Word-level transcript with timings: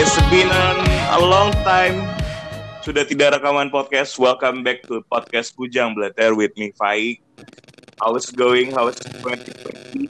It's 0.00 0.16
been 0.32 0.48
a 1.12 1.20
long 1.20 1.52
time. 1.60 2.08
Sudah 2.80 3.04
tidak 3.04 3.36
rekaman 3.36 3.68
podcast. 3.68 4.16
Welcome 4.16 4.64
back 4.64 4.80
to 4.88 5.04
podcast 5.04 5.52
Kujang 5.52 5.92
Blatter 5.92 6.32
with 6.32 6.56
me 6.56 6.72
Faik. 6.72 7.20
How 8.00 8.16
is 8.16 8.32
going? 8.32 8.72
How 8.72 8.88
is 8.88 8.96
2020? 9.20 10.08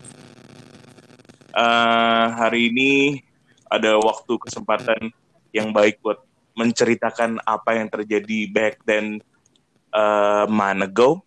Uh, 1.50 2.27
hari 2.38 2.70
ini 2.70 3.18
ada 3.66 3.98
waktu 3.98 4.30
kesempatan 4.38 5.11
yang 5.50 5.74
baik 5.74 5.98
buat 6.06 6.22
menceritakan 6.55 7.42
apa 7.42 7.83
yang 7.83 7.91
terjadi 7.91 8.47
back 8.47 8.78
then 8.86 9.19
uh, 9.91 10.47
man 10.47 10.86
ago. 10.86 11.19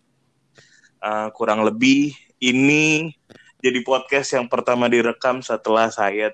Uh, 1.04 1.28
kurang 1.36 1.68
lebih 1.68 2.16
ini 2.40 3.12
jadi 3.60 3.84
podcast 3.84 4.32
yang 4.32 4.48
pertama 4.48 4.88
direkam 4.88 5.44
setelah 5.44 5.92
saya 5.92 6.32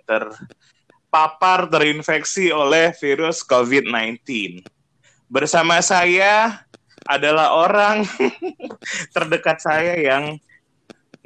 terpapar 1.10 1.66
terinfeksi 1.66 2.54
oleh 2.54 2.94
virus 2.94 3.42
COVID-19. 3.42 4.62
Bersama 5.26 5.82
saya 5.82 6.62
adalah 7.02 7.50
orang 7.50 8.06
terdekat 9.18 9.58
saya 9.58 9.98
yang 9.98 10.38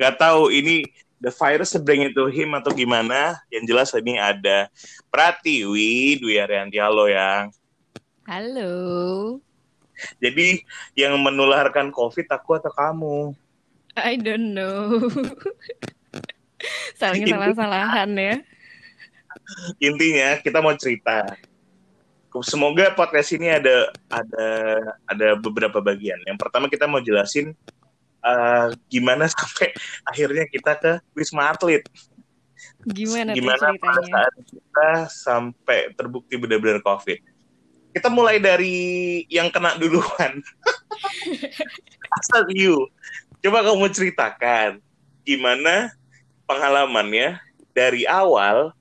nggak 0.00 0.16
tahu 0.16 0.48
ini 0.48 0.88
the 1.20 1.28
virus 1.28 1.76
bring 1.84 2.00
itu 2.00 2.32
him 2.32 2.56
atau 2.56 2.72
gimana. 2.72 3.36
Yang 3.52 3.64
jelas 3.68 3.88
ini 3.92 4.16
ada 4.16 4.72
Pratiwi 5.12 6.16
Dwi 6.16 6.40
Arianti. 6.40 6.80
Halo 6.80 7.04
yang. 7.04 7.52
Halo. 8.24 8.72
Jadi 10.16 10.64
yang 10.96 11.20
menularkan 11.20 11.92
COVID 11.92 12.32
aku 12.32 12.56
atau 12.56 12.72
kamu? 12.72 13.36
I 14.00 14.16
don't 14.16 14.56
know. 14.56 14.96
Saling 16.96 17.28
salah-salahan 17.28 18.16
ya. 18.16 18.40
Intinya 19.80 20.40
kita 20.40 20.58
mau 20.64 20.74
cerita. 20.76 21.24
Semoga 22.42 22.90
podcast 22.98 23.30
ini 23.30 23.46
ada 23.46 23.94
ada 24.10 24.48
ada 25.06 25.28
beberapa 25.38 25.78
bagian. 25.78 26.18
Yang 26.26 26.38
pertama 26.42 26.66
kita 26.66 26.90
mau 26.90 26.98
jelasin 26.98 27.54
uh, 28.26 28.74
gimana 28.90 29.30
sampai 29.30 29.70
akhirnya 30.10 30.44
kita 30.50 30.72
ke 30.74 30.92
Wisma 31.14 31.54
Atlet. 31.54 31.86
Gimana, 32.84 33.32
gimana 33.32 33.76
pada 33.80 34.02
saat 34.02 34.34
kita 34.44 34.88
sampai 35.08 35.92
terbukti 35.96 36.36
benar-benar 36.36 36.84
COVID 36.84 37.34
kita 37.94 38.10
mulai 38.10 38.42
dari 38.42 39.22
yang 39.30 39.46
kena 39.54 39.78
duluan. 39.78 40.42
Asal 42.18 42.50
you. 42.50 42.90
Coba 43.38 43.62
kamu 43.62 43.86
ceritakan 43.94 44.82
gimana 45.22 45.94
pengalamannya 46.50 47.38
dari 47.70 48.02
awal 48.04 48.74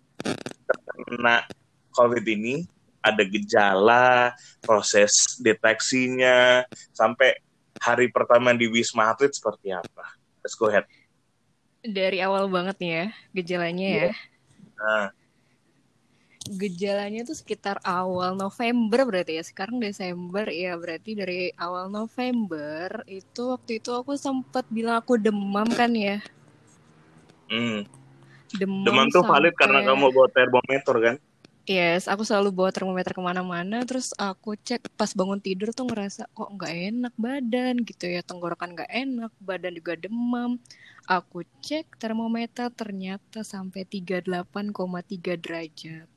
terkena 0.94 1.46
COVID 1.94 2.26
ini 2.26 2.66
ada 3.04 3.24
gejala, 3.28 4.32
proses 4.64 5.36
deteksinya, 5.44 6.64
sampai 6.96 7.36
hari 7.84 8.08
pertama 8.08 8.56
di 8.56 8.72
Wisma 8.72 9.12
Atlet 9.12 9.36
seperti 9.36 9.76
apa? 9.76 10.16
Let's 10.40 10.56
go 10.56 10.72
ahead. 10.72 10.88
Dari 11.84 12.24
awal 12.24 12.48
banget 12.48 12.80
nih 12.80 12.92
ya, 12.96 13.06
gejalanya 13.36 13.88
ya. 13.92 14.12
Nah, 14.80 15.08
gejalanya 16.48 17.24
tuh 17.24 17.40
sekitar 17.40 17.80
awal 17.88 18.36
November 18.36 19.08
berarti 19.08 19.40
ya 19.40 19.44
sekarang 19.44 19.80
Desember 19.80 20.44
ya 20.52 20.76
berarti 20.76 21.16
dari 21.16 21.56
awal 21.56 21.88
November 21.88 23.08
itu 23.08 23.56
waktu 23.56 23.80
itu 23.80 23.96
aku 23.96 24.20
sempat 24.20 24.68
bilang 24.68 25.00
aku 25.00 25.16
demam 25.16 25.64
kan 25.72 25.96
ya 25.96 26.20
hmm. 27.48 27.88
Demam, 28.58 28.86
demam 28.86 29.08
tuh 29.10 29.24
valid 29.26 29.54
karena 29.58 29.80
kamu 29.84 30.10
bawa 30.14 30.28
termometer 30.32 30.98
kan 31.00 31.18
Yes, 31.64 32.12
aku 32.12 32.28
selalu 32.28 32.52
bawa 32.52 32.76
termometer 32.76 33.16
ke 33.16 33.24
mana-mana. 33.24 33.88
Terus 33.88 34.12
aku 34.20 34.60
cek 34.60 34.84
pas 35.00 35.08
bangun 35.16 35.40
tidur 35.40 35.72
tuh 35.72 35.88
ngerasa 35.88 36.28
kok 36.36 36.50
nggak 36.60 36.74
enak 36.92 37.14
badan 37.16 37.80
gitu 37.88 38.12
ya, 38.12 38.20
tenggorokan 38.20 38.76
nggak 38.76 38.92
enak, 38.92 39.32
badan 39.40 39.72
juga 39.72 39.96
demam. 39.96 40.60
Aku 41.08 41.48
cek 41.64 41.96
termometer 42.04 42.68
ternyata 42.68 43.48
sampai 43.48 43.88
38,3 43.88 44.44
derajat 45.40 46.12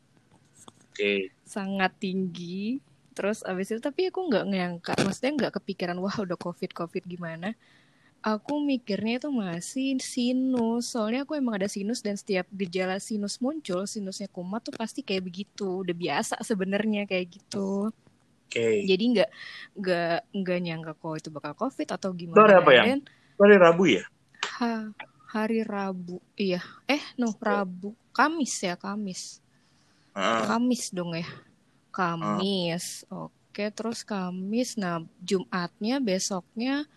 okay. 0.97 1.29
sangat 1.45 1.93
tinggi 2.01 2.81
terus 3.13 3.45
abis 3.45 3.77
itu 3.77 3.81
tapi 3.85 4.09
aku 4.09 4.29
nggak 4.29 4.45
nyangka 4.49 4.93
maksudnya 5.05 5.33
nggak 5.37 5.53
kepikiran 5.61 5.97
wah 6.01 6.17
udah 6.17 6.37
covid 6.41 6.73
covid 6.73 7.05
gimana 7.05 7.53
aku 8.23 8.61
mikirnya 8.63 9.21
itu 9.21 9.31
masih 9.33 9.99
sinus. 10.01 10.93
Soalnya 10.93 11.25
aku 11.25 11.37
emang 11.39 11.61
ada 11.61 11.69
sinus 11.69 12.01
dan 12.01 12.17
setiap 12.19 12.47
gejala 12.53 13.01
sinus 13.01 13.39
muncul 13.41 13.85
sinusnya 13.85 14.29
kumat 14.31 14.65
tuh 14.67 14.75
pasti 14.75 15.01
kayak 15.05 15.27
begitu. 15.27 15.85
Udah 15.85 15.97
biasa 15.97 16.41
sebenarnya 16.41 17.05
kayak 17.09 17.41
gitu. 17.41 17.91
Okay. 18.47 18.87
jadi 18.87 19.05
nggak 19.11 19.31
nggak 19.75 20.19
nggak 20.31 20.59
nyangka 20.63 20.93
kok 20.95 21.19
itu 21.19 21.29
bakal 21.35 21.53
covid 21.59 21.89
atau 21.99 22.15
gimana 22.15 22.39
hari 22.47 22.55
apa 22.55 22.71
ya? 22.71 22.83
hari 23.37 23.57
Rabu 23.59 23.85
ya? 23.91 24.05
Ha, 24.63 24.71
hari 25.35 25.61
Rabu. 25.67 26.23
Iya. 26.39 26.63
Eh 26.87 27.03
no 27.19 27.35
Rabu. 27.37 27.93
Kamis 28.15 28.55
ya 28.63 28.79
Kamis. 28.79 29.43
Kamis 30.17 30.95
dong 30.95 31.13
ya. 31.13 31.29
Kamis. 31.93 33.05
Uh. 33.13 33.29
Oke, 33.29 33.69
terus 33.73 34.01
Kamis. 34.05 34.81
Nah, 34.81 35.05
Jumatnya 35.21 36.01
besoknya 36.01 36.89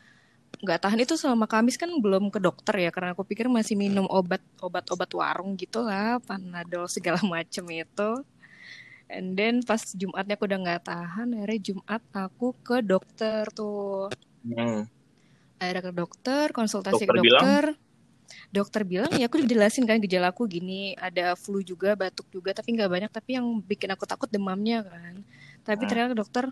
nggak 0.59 0.79
tahan 0.83 0.99
itu 0.99 1.15
selama 1.15 1.47
Kamis 1.47 1.79
kan 1.79 1.87
belum 1.87 2.27
ke 2.33 2.41
dokter 2.43 2.75
ya 2.83 2.89
karena 2.91 3.15
aku 3.15 3.23
pikir 3.23 3.47
masih 3.47 3.79
minum 3.79 4.03
obat 4.11 4.43
obat-obat 4.59 5.07
warung 5.15 5.55
gitu 5.55 5.85
lah 5.85 6.19
panadol 6.19 6.89
segala 6.91 7.21
macem 7.33 7.63
itu 7.71 8.11
and 9.07 9.39
then 9.39 9.63
pas 9.63 9.81
Jumatnya 9.95 10.35
aku 10.35 10.45
udah 10.45 10.59
nggak 10.59 10.83
tahan 10.85 11.27
akhirnya 11.31 11.59
Jumat 11.63 12.03
aku 12.11 12.53
ke 12.59 12.83
dokter 12.83 13.47
tuh 13.55 14.11
hmm. 14.43 14.83
akhirnya 15.63 15.83
ke 15.87 15.93
dokter 15.95 16.45
konsultasi 16.51 17.07
dokter 17.07 17.15
ke 17.15 17.19
dokter 17.23 17.63
bilang? 17.71 18.51
dokter 18.51 18.81
bilang 18.83 19.11
ya 19.15 19.25
aku 19.31 19.41
dijelasin 19.41 19.87
kan 19.87 19.97
gejala 20.03 20.35
aku 20.35 20.43
gini 20.45 20.93
ada 20.99 21.39
flu 21.39 21.63
juga 21.63 21.95
batuk 21.95 22.27
juga 22.29 22.51
tapi 22.51 22.75
nggak 22.75 22.89
banyak 22.89 23.11
tapi 23.15 23.39
yang 23.39 23.47
bikin 23.63 23.89
aku 23.95 24.03
takut 24.03 24.27
demamnya 24.27 24.83
kan 24.83 25.23
tapi 25.63 25.87
hmm. 25.87 25.89
ternyata 25.89 26.13
dokter 26.13 26.45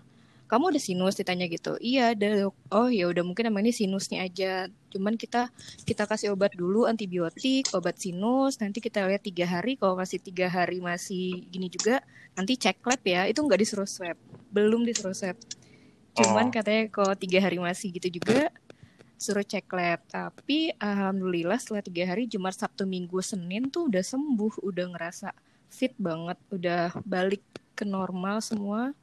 kamu 0.47 0.71
ada 0.71 0.79
sinus? 0.79 1.19
ditanya 1.19 1.45
gitu. 1.51 1.75
Iya 1.83 2.15
ada 2.15 2.47
oh 2.71 2.87
ya 2.87 3.11
udah 3.11 3.23
mungkin 3.27 3.51
ini 3.51 3.75
sinusnya 3.75 4.23
aja. 4.23 4.71
Cuman 4.87 5.19
kita 5.19 5.51
kita 5.83 6.07
kasih 6.07 6.31
obat 6.31 6.55
dulu 6.55 6.87
antibiotik 6.87 7.67
obat 7.75 7.99
sinus. 7.99 8.57
Nanti 8.63 8.79
kita 8.79 9.03
lihat 9.11 9.27
tiga 9.27 9.43
hari. 9.43 9.75
Kalau 9.75 9.99
masih 9.99 10.23
tiga 10.23 10.47
hari 10.47 10.79
masih 10.79 11.43
gini 11.51 11.67
juga 11.67 11.99
nanti 12.33 12.55
cek 12.55 12.79
lab 12.79 13.01
ya. 13.03 13.27
Itu 13.27 13.43
nggak 13.43 13.59
disuruh 13.59 13.89
swab. 13.89 14.15
Belum 14.47 14.87
disuruh 14.87 15.13
swab. 15.13 15.35
Cuman 16.15 16.47
oh. 16.47 16.51
katanya 16.55 16.87
kalau 16.89 17.13
tiga 17.13 17.43
hari 17.43 17.59
masih 17.59 17.91
gitu 17.91 18.07
juga 18.23 18.47
suruh 19.19 19.43
cek 19.43 19.67
lab. 19.75 19.99
Tapi 20.07 20.71
alhamdulillah 20.79 21.59
setelah 21.59 21.83
tiga 21.83 22.07
hari 22.07 22.23
Jumat 22.31 22.55
Sabtu 22.55 22.87
Minggu 22.87 23.19
Senin 23.19 23.67
tuh 23.67 23.91
udah 23.91 24.01
sembuh. 24.01 24.63
Udah 24.63 24.95
ngerasa 24.95 25.35
fit 25.67 25.91
banget. 25.99 26.39
Udah 26.55 26.95
balik 27.03 27.43
ke 27.77 27.83
normal 27.83 28.39
semua 28.39 28.95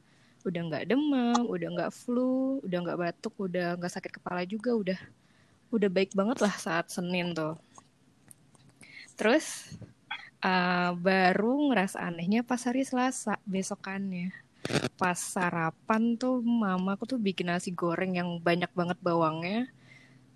udah 0.45 0.61
nggak 0.69 0.85
demam 0.85 1.41
udah 1.49 1.67
nggak 1.73 1.91
flu 1.91 2.61
udah 2.61 2.77
nggak 2.85 2.99
batuk 3.01 3.33
udah 3.41 3.75
nggak 3.81 3.91
sakit 3.91 4.21
kepala 4.21 4.45
juga 4.45 4.77
udah 4.77 4.99
udah 5.73 5.89
baik 5.89 6.13
banget 6.13 6.39
lah 6.39 6.53
saat 6.55 6.87
Senin 6.93 7.33
tuh. 7.33 7.57
Terus 9.19 9.75
uh, 10.43 10.95
baru 10.95 11.71
ngerasa 11.71 11.99
anehnya 11.99 12.45
pas 12.45 12.61
hari 12.63 12.85
Selasa 12.85 13.39
besokannya. 13.43 14.31
Pas 14.97 15.17
sarapan 15.17 16.17
tuh 16.17 16.41
mama 16.41 16.97
aku 16.97 17.05
tuh 17.05 17.19
bikin 17.21 17.49
nasi 17.49 17.75
goreng 17.75 18.17
yang 18.17 18.39
banyak 18.39 18.69
banget 18.71 18.97
bawangnya. 19.01 19.67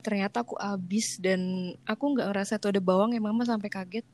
Ternyata 0.04 0.44
aku 0.44 0.56
habis 0.60 1.20
dan 1.20 1.74
aku 1.84 2.16
nggak 2.16 2.28
ngerasa 2.32 2.60
tuh 2.60 2.72
ada 2.76 2.82
bawang 2.82 3.16
ya 3.16 3.22
mama 3.22 3.44
sampai 3.48 3.70
kaget. 3.72 4.06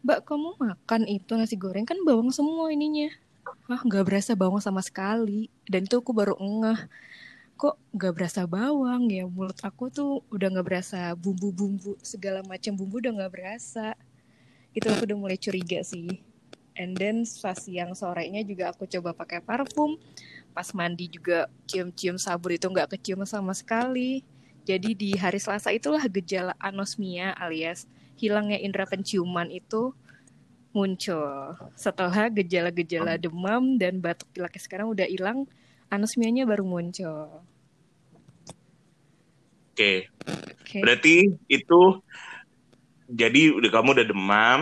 Mbak 0.00 0.24
kamu 0.24 0.50
makan 0.56 1.02
itu 1.06 1.32
nasi 1.36 1.60
goreng? 1.60 1.84
Kan 1.84 2.00
bawang 2.02 2.32
semua 2.32 2.72
ininya 2.72 3.12
ah 3.44 3.80
nggak 3.82 4.04
berasa 4.06 4.32
bawang 4.34 4.62
sama 4.62 4.82
sekali. 4.82 5.48
Dan 5.68 5.86
itu 5.86 6.00
aku 6.00 6.10
baru 6.10 6.34
ngeh. 6.38 6.80
Kok 7.60 7.76
nggak 7.92 8.12
berasa 8.16 8.42
bawang 8.48 9.12
ya? 9.12 9.28
Mulut 9.28 9.60
aku 9.60 9.92
tuh 9.92 10.24
udah 10.32 10.48
nggak 10.48 10.66
berasa 10.66 11.12
bumbu-bumbu 11.14 12.00
segala 12.00 12.40
macam 12.46 12.72
bumbu 12.72 12.98
udah 13.04 13.12
nggak 13.20 13.32
berasa. 13.32 13.94
Itu 14.72 14.88
aku 14.88 15.04
udah 15.06 15.18
mulai 15.18 15.38
curiga 15.38 15.84
sih. 15.84 16.22
And 16.78 16.96
then 16.96 17.28
pas 17.44 17.60
siang 17.60 17.92
sorenya 17.92 18.40
juga 18.46 18.72
aku 18.72 18.88
coba 18.88 19.12
pakai 19.12 19.44
parfum. 19.44 20.00
Pas 20.56 20.72
mandi 20.72 21.06
juga 21.12 21.46
cium-cium 21.68 22.16
sabun 22.16 22.56
itu 22.56 22.66
nggak 22.66 22.96
kecium 22.96 23.22
sama 23.28 23.52
sekali. 23.52 24.24
Jadi 24.64 24.92
di 24.94 25.10
hari 25.16 25.40
Selasa 25.40 25.72
itulah 25.72 26.04
gejala 26.08 26.52
anosmia 26.60 27.32
alias 27.36 27.88
hilangnya 28.20 28.60
indera 28.60 28.84
penciuman 28.84 29.48
itu 29.48 29.96
muncul. 30.70 31.54
Setelah 31.74 32.30
gejala-gejala 32.30 33.18
demam 33.18 33.78
dan 33.78 33.98
batuk 33.98 34.30
pilek 34.34 34.58
sekarang 34.58 34.90
udah 34.90 35.06
hilang, 35.06 35.46
anosmianya 35.90 36.46
baru 36.46 36.62
muncul. 36.62 37.42
Oke. 39.70 40.06
Okay. 40.62 40.80
Berarti 40.82 41.16
itu 41.50 41.80
jadi 43.10 43.50
udah 43.50 43.70
kamu 43.74 43.88
udah 43.98 44.06
demam, 44.06 44.60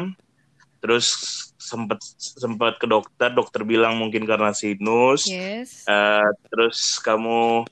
terus 0.81 1.13
sempat 1.69 2.01
sempat 2.17 2.81
ke 2.81 2.87
dokter 2.89 3.29
dokter 3.35 3.61
bilang 3.67 4.01
mungkin 4.01 4.25
karena 4.25 4.57
sinus 4.57 5.29
yes. 5.29 5.85
uh, 5.85 6.25
terus 6.49 6.97
kamu 7.05 7.69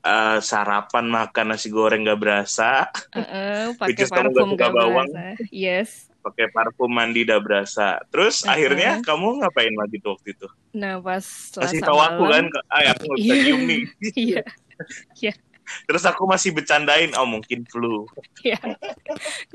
uh, 0.00 0.38
sarapan 0.40 1.04
makan 1.10 1.52
nasi 1.52 1.68
goreng 1.68 2.06
gak 2.06 2.16
berasa 2.16 2.88
uh 3.12 3.20
-uh, 3.20 3.64
pakai 3.80 4.08
parfum 4.08 4.56
gak 4.56 4.72
bawang 4.72 5.10
berasa. 5.12 5.36
yes 5.52 6.09
pakai 6.20 6.52
parfum 6.52 6.92
mandi 6.92 7.24
udah 7.24 7.40
berasa 7.40 7.98
terus 8.12 8.44
uh 8.44 8.52
-uh. 8.52 8.54
akhirnya 8.54 9.00
kamu 9.00 9.40
ngapain 9.40 9.74
lagi 9.74 9.96
tuh 10.04 10.16
waktu 10.16 10.28
itu 10.36 10.48
nah 10.76 11.00
pas 11.00 11.24
masih 11.56 11.80
tahu 11.80 11.98
aku 11.98 12.22
kan 12.28 12.44
ah 12.70 12.94
aku 12.94 13.02
nggak 13.08 13.18
bisa 13.18 13.34
iya. 13.34 13.54
nih 13.56 13.82
iya 14.28 14.42
iya 15.18 15.34
Terus 15.86 16.02
aku 16.06 16.26
masih 16.26 16.50
bercandain, 16.50 17.14
oh 17.14 17.26
mungkin 17.26 17.62
flu. 17.70 18.06
ya, 18.42 18.58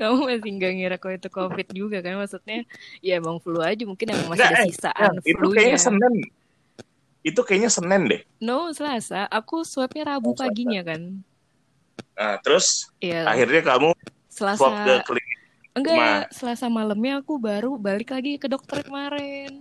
kamu 0.00 0.32
masih 0.32 0.50
nggak 0.56 0.72
ngira 0.72 0.96
kok 0.96 1.12
itu 1.12 1.28
covid 1.28 1.68
juga 1.72 1.98
kan? 2.00 2.16
Maksudnya, 2.16 2.64
ya 3.04 3.20
emang 3.20 3.36
flu 3.40 3.60
aja 3.60 3.84
mungkin 3.84 4.16
emang 4.16 4.32
masih 4.32 4.48
ada 4.48 4.64
eh, 4.64 4.72
sisaan 4.72 5.12
eh, 5.20 5.32
Itu 5.36 5.46
kayaknya 5.52 5.80
Senin. 5.80 6.14
Itu 7.20 7.40
kayaknya 7.44 7.70
Senin 7.72 8.02
deh. 8.08 8.22
No, 8.40 8.70
Selasa. 8.72 9.28
Aku 9.28 9.66
swabnya 9.66 10.16
Rabu 10.16 10.32
oh, 10.32 10.36
paginya 10.36 10.80
kan. 10.86 11.20
Nah, 12.16 12.40
terus 12.40 12.88
ya. 13.02 13.28
akhirnya 13.28 13.60
kamu 13.60 13.92
Selasa. 14.30 14.60
swab 14.60 14.74
ke 14.88 14.94
klinik. 15.04 15.35
Enggak, 15.76 16.32
Selasa 16.32 16.72
malamnya 16.72 17.20
aku 17.20 17.36
baru 17.36 17.76
balik 17.76 18.08
lagi 18.08 18.40
ke 18.40 18.48
dokter 18.48 18.80
kemarin. 18.80 19.60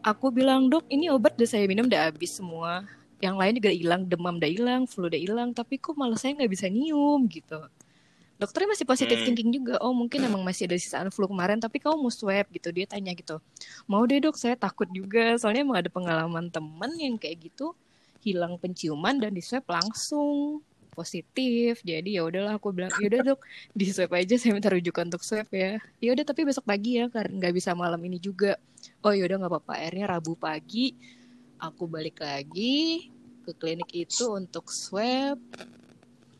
Aku 0.00 0.32
bilang, 0.32 0.72
dok 0.72 0.88
ini 0.88 1.12
obat 1.12 1.36
udah 1.36 1.44
saya 1.44 1.68
minum 1.68 1.84
udah 1.84 2.08
habis 2.08 2.40
semua. 2.40 2.88
Yang 3.20 3.36
lain 3.36 3.52
juga 3.60 3.70
hilang 3.72 4.02
demam 4.08 4.40
udah 4.40 4.48
hilang 4.48 4.82
flu 4.88 5.12
udah 5.12 5.20
hilang 5.20 5.52
tapi 5.52 5.76
kok 5.76 5.92
malah 5.92 6.16
saya 6.16 6.40
nggak 6.40 6.48
bisa 6.48 6.72
nyium 6.72 7.28
gitu. 7.28 7.60
Dokternya 8.36 8.76
masih 8.76 8.84
positif 8.88 9.16
hmm. 9.16 9.26
thinking 9.28 9.50
juga. 9.52 9.74
Oh 9.84 9.92
mungkin 9.92 10.24
emang 10.24 10.40
masih 10.40 10.72
ada 10.72 10.76
sisaan 10.80 11.08
flu 11.12 11.28
kemarin 11.28 11.60
tapi 11.60 11.84
kamu 11.84 12.00
mau 12.00 12.12
swab 12.12 12.48
gitu. 12.48 12.72
Dia 12.72 12.88
tanya 12.88 13.12
gitu. 13.12 13.36
Mau 13.84 14.04
deh 14.08 14.20
dok 14.20 14.40
saya 14.40 14.56
takut 14.56 14.88
juga. 14.88 15.36
Soalnya 15.36 15.68
emang 15.68 15.84
ada 15.84 15.92
pengalaman 15.92 16.48
temen 16.48 16.92
yang 16.96 17.20
kayak 17.20 17.52
gitu 17.52 17.76
hilang 18.24 18.56
penciuman 18.56 19.20
dan 19.20 19.36
di 19.36 19.44
swab 19.44 19.68
langsung 19.68 20.64
positif 20.96 21.84
jadi 21.84 22.08
ya 22.08 22.22
udahlah 22.24 22.56
aku 22.56 22.72
bilang 22.72 22.88
ya 22.96 23.12
udah 23.12 23.20
dok 23.36 23.40
di 23.76 23.92
swab 23.92 24.16
aja 24.16 24.40
saya 24.40 24.56
minta 24.56 24.72
rujukan 24.72 25.04
untuk 25.12 25.20
swab 25.20 25.44
ya. 25.52 25.76
Ya 26.00 26.10
udah 26.16 26.24
tapi 26.24 26.48
besok 26.48 26.64
pagi 26.64 26.96
ya 26.96 27.12
karena 27.12 27.36
nggak 27.36 27.52
bisa 27.52 27.76
malam 27.76 28.00
ini 28.00 28.16
juga. 28.16 28.56
Oh 29.04 29.12
ya 29.12 29.28
udah 29.28 29.36
nggak 29.44 29.52
apa-apa 29.52 29.72
akhirnya 29.76 30.06
rabu 30.16 30.32
pagi 30.40 30.96
aku 31.60 31.84
balik 31.84 32.24
lagi 32.24 33.12
ke 33.44 33.52
klinik 33.52 33.92
itu 33.92 34.32
untuk 34.32 34.72
swab. 34.72 35.36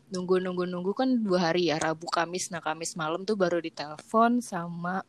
Nunggu 0.09 0.41
nunggu 0.41 0.65
nunggu 0.65 0.91
kan 0.97 1.09
dua 1.21 1.51
hari 1.51 1.69
ya 1.69 1.77
Rabu 1.77 2.09
Kamis. 2.09 2.49
Nah 2.49 2.63
Kamis 2.63 2.97
malam 2.97 3.27
tuh 3.27 3.37
baru 3.37 3.61
ditelepon 3.61 4.41
sama 4.41 5.03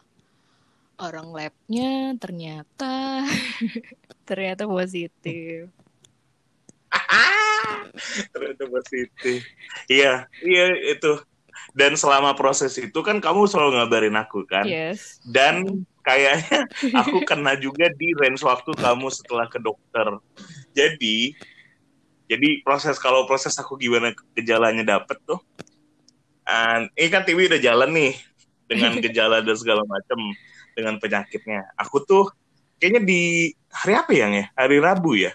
orang 0.99 1.31
labnya 1.31 2.19
ternyata 2.19 3.23
ternyata 4.29 4.67
positif 4.67 5.71
ternyata 8.33 8.65
positif 8.69 9.43
iya 9.91 10.27
iya 10.45 10.67
itu 10.95 11.21
dan 11.75 11.99
selama 11.99 12.33
proses 12.39 12.75
itu 12.79 12.99
kan 13.03 13.19
kamu 13.21 13.45
selalu 13.51 13.79
ngabarin 13.83 14.17
aku 14.17 14.47
kan 14.49 14.65
yes. 14.65 15.21
dan 15.27 15.85
kayaknya 16.09 16.65
aku 17.05 17.21
kena 17.29 17.53
juga 17.61 17.93
di 17.93 18.17
range 18.17 18.41
waktu 18.41 18.73
kamu 18.73 19.13
setelah 19.13 19.45
ke 19.45 19.61
dokter. 19.61 20.17
Jadi 20.73 21.37
jadi 22.29 22.49
proses 22.65 22.97
kalau 22.97 23.29
proses 23.29 23.53
aku 23.61 23.77
gimana 23.77 24.17
gejalanya 24.33 24.85
dapet 24.85 25.21
tuh. 25.29 25.41
And, 26.49 26.89
ini 26.97 27.09
kan 27.13 27.29
TV 27.29 27.45
udah 27.45 27.61
jalan 27.61 27.93
nih 27.93 28.17
dengan 28.65 28.97
gejala 29.05 29.45
dan 29.45 29.57
segala 29.57 29.85
macam 29.85 30.17
dengan 30.73 30.97
penyakitnya. 30.97 31.77
Aku 31.77 32.01
tuh 32.05 32.33
kayaknya 32.81 33.05
di 33.05 33.53
hari 33.69 33.95
apa 33.97 34.13
yang 34.17 34.33
ya? 34.33 34.45
Hari 34.57 34.77
Rabu 34.81 35.13
ya? 35.13 35.33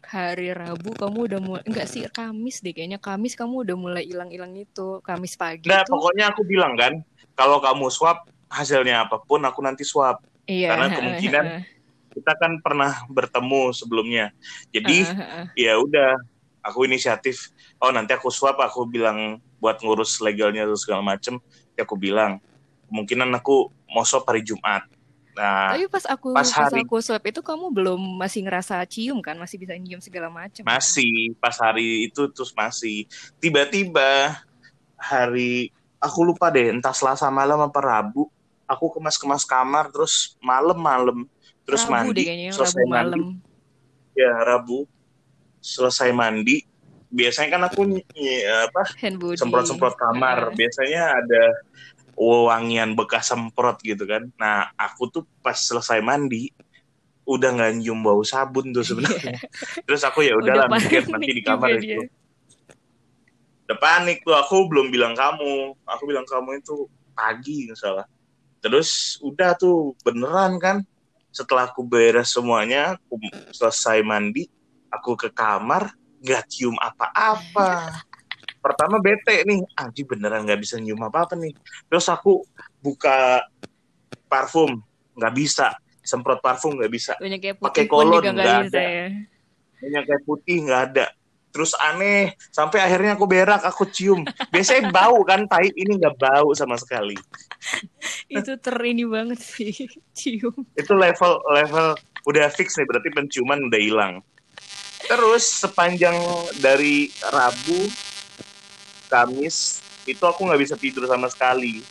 Hari 0.00 0.56
Rabu 0.56 0.96
kamu 0.96 1.18
udah 1.28 1.40
mulai 1.40 1.62
enggak 1.68 1.84
sih 1.84 2.04
Kamis 2.08 2.64
deh 2.64 2.72
kayaknya. 2.72 2.96
Kamis 2.96 3.36
kamu 3.36 3.68
udah 3.68 3.76
mulai 3.76 4.04
hilang-hilang 4.08 4.56
itu. 4.56 5.04
Kamis 5.04 5.36
pagi 5.36 5.68
Nah, 5.68 5.84
tuh... 5.84 6.00
pokoknya 6.00 6.32
aku 6.32 6.42
bilang 6.48 6.72
kan 6.80 7.04
kalau 7.36 7.60
kamu 7.60 7.92
swab 7.92 8.24
hasilnya 8.48 9.08
apa 9.08 9.20
pun 9.20 9.44
aku 9.44 9.60
nanti 9.60 9.84
swab. 9.84 10.20
Iya. 10.42 10.74
karena 10.74 10.86
kemungkinan 10.98 11.46
kita 12.12 12.32
kan 12.36 12.52
pernah 12.64 13.04
bertemu 13.08 13.72
sebelumnya. 13.76 14.32
Jadi 14.72 15.08
ya 15.56 15.76
udah 15.76 16.16
aku 16.64 16.88
inisiatif. 16.88 17.52
Oh 17.76 17.92
nanti 17.92 18.16
aku 18.16 18.32
swab 18.32 18.60
aku 18.60 18.88
bilang 18.88 19.40
buat 19.60 19.80
ngurus 19.84 20.20
legalnya 20.24 20.68
segala 20.76 21.04
macem 21.04 21.36
ya 21.76 21.84
aku 21.84 21.96
bilang. 22.00 22.40
Kemungkinan 22.92 23.32
aku 23.32 23.72
mau 23.88 24.04
swab 24.04 24.28
hari 24.28 24.44
Jumat 24.44 24.84
Nah, 25.32 25.72
tapi 25.72 25.88
pas 25.88 26.04
aku 26.12 26.36
pas, 26.36 26.44
hari, 26.52 26.84
pas 26.84 26.84
aku 26.84 26.96
swab 27.00 27.24
itu 27.24 27.40
kamu 27.40 27.72
belum 27.72 28.00
masih 28.20 28.44
ngerasa 28.44 28.84
cium 28.84 29.24
kan, 29.24 29.32
masih 29.40 29.56
bisa 29.56 29.72
nyium 29.80 29.96
segala 29.96 30.28
macam. 30.28 30.60
Masih, 30.60 31.32
pas 31.40 31.56
hari 31.56 32.12
itu 32.12 32.28
terus 32.28 32.52
masih. 32.52 33.08
Tiba-tiba 33.40 34.36
hari 35.00 35.72
aku 35.96 36.20
lupa 36.20 36.52
deh, 36.52 36.68
entah 36.68 36.92
Selasa 36.92 37.32
malam 37.32 37.64
apa 37.64 37.80
Rabu, 37.80 38.28
aku 38.68 38.92
kemas-kemas 39.00 39.48
kamar 39.48 39.88
terus 39.88 40.36
malam-malam 40.44 41.24
terus 41.64 41.86
Rabu 41.86 41.92
mandi 41.94 42.22
deh 42.26 42.52
selesai 42.52 42.82
Rabu 42.84 42.92
mandi. 42.92 43.20
malam. 43.22 43.22
ya 44.12 44.32
Rabu. 44.44 44.78
Selesai 45.62 46.10
mandi 46.10 46.66
biasanya 47.12 47.48
kan 47.54 47.62
aku 47.68 47.80
apa 48.64 48.82
semprot-semprot 49.36 49.94
kamar. 50.00 50.56
Biasanya 50.56 51.20
ada 51.20 51.44
wangian 52.16 52.92
bekas 52.92 53.32
semprot 53.32 53.80
gitu 53.80 54.04
kan. 54.04 54.28
Nah 54.36 54.70
aku 54.76 55.08
tuh 55.08 55.24
pas 55.40 55.56
selesai 55.56 56.04
mandi 56.04 56.52
udah 57.22 57.54
nggak 57.54 57.72
nyium 57.78 58.02
bau 58.02 58.20
sabun 58.26 58.74
tuh 58.74 58.84
sebenarnya. 58.84 59.38
Terus 59.86 60.02
aku 60.02 60.26
ya 60.26 60.36
udahlah 60.36 60.68
mikir 60.68 61.06
nanti 61.08 61.32
di 61.32 61.42
kamar 61.42 61.78
itu. 61.78 62.04
udah 63.62 63.78
panik 63.78 64.20
tuh 64.20 64.36
aku 64.36 64.68
belum 64.68 64.92
bilang 64.92 65.16
kamu. 65.16 65.72
Aku 65.86 66.02
bilang 66.04 66.28
kamu 66.28 66.60
itu 66.60 66.90
pagi 67.16 67.70
misalnya. 67.70 68.04
Terus 68.60 69.16
udah 69.24 69.56
tuh 69.56 69.96
beneran 70.04 70.60
kan? 70.60 70.76
Setelah 71.32 71.72
aku 71.72 71.80
beres 71.86 72.36
semuanya 72.36 73.00
aku 73.00 73.16
selesai 73.56 74.04
mandi 74.04 74.44
aku 74.92 75.16
ke 75.16 75.32
kamar 75.32 75.96
nggak 76.20 76.44
cium 76.52 76.76
apa-apa 76.76 78.04
pertama 78.62 79.02
bete 79.02 79.42
nih. 79.42 79.66
Anjing 79.74 80.06
beneran 80.06 80.46
nggak 80.46 80.60
bisa 80.62 80.78
nyium 80.78 81.02
apa-apa 81.02 81.34
nih. 81.34 81.52
Terus 81.90 82.06
aku 82.06 82.46
buka 82.78 83.42
parfum. 84.30 84.78
Nggak 85.18 85.34
bisa. 85.34 85.74
Semprot 86.00 86.38
parfum 86.38 86.78
nggak 86.78 86.92
bisa. 86.92 87.12
Pakai 87.58 87.90
kolon 87.90 88.22
nggak 88.22 88.70
ada. 88.70 88.80
ya. 88.80 89.06
minyak 89.82 90.06
kayak 90.06 90.22
putih 90.22 90.62
nggak 90.62 90.82
ada. 90.94 91.06
Terus 91.52 91.76
aneh 91.76 92.32
sampai 92.48 92.80
akhirnya 92.80 93.12
aku 93.18 93.28
berak 93.28 93.60
aku 93.60 93.84
cium. 93.92 94.24
Biasanya 94.48 94.88
bau 94.88 95.20
kan 95.26 95.44
tai. 95.44 95.68
Ini 95.68 96.00
nggak 96.00 96.16
bau 96.16 96.54
sama 96.56 96.80
sekali. 96.80 97.18
Itu 98.32 98.56
terini 98.56 99.04
banget 99.04 99.42
sih 99.42 99.74
cium. 100.18 100.54
Itu 100.78 100.96
level 100.96 101.44
level 101.52 101.98
udah 102.24 102.46
fix 102.48 102.78
nih 102.80 102.88
berarti 102.88 103.10
penciuman 103.12 103.68
udah 103.68 103.80
hilang. 103.82 104.14
Terus 105.04 105.44
sepanjang 105.60 106.16
dari 106.62 107.12
Rabu 107.20 107.90
Kamis 109.12 109.84
itu 110.08 110.24
aku 110.24 110.48
nggak 110.48 110.60
bisa 110.64 110.74
tidur 110.80 111.04
sama 111.04 111.28
sekali 111.28 111.84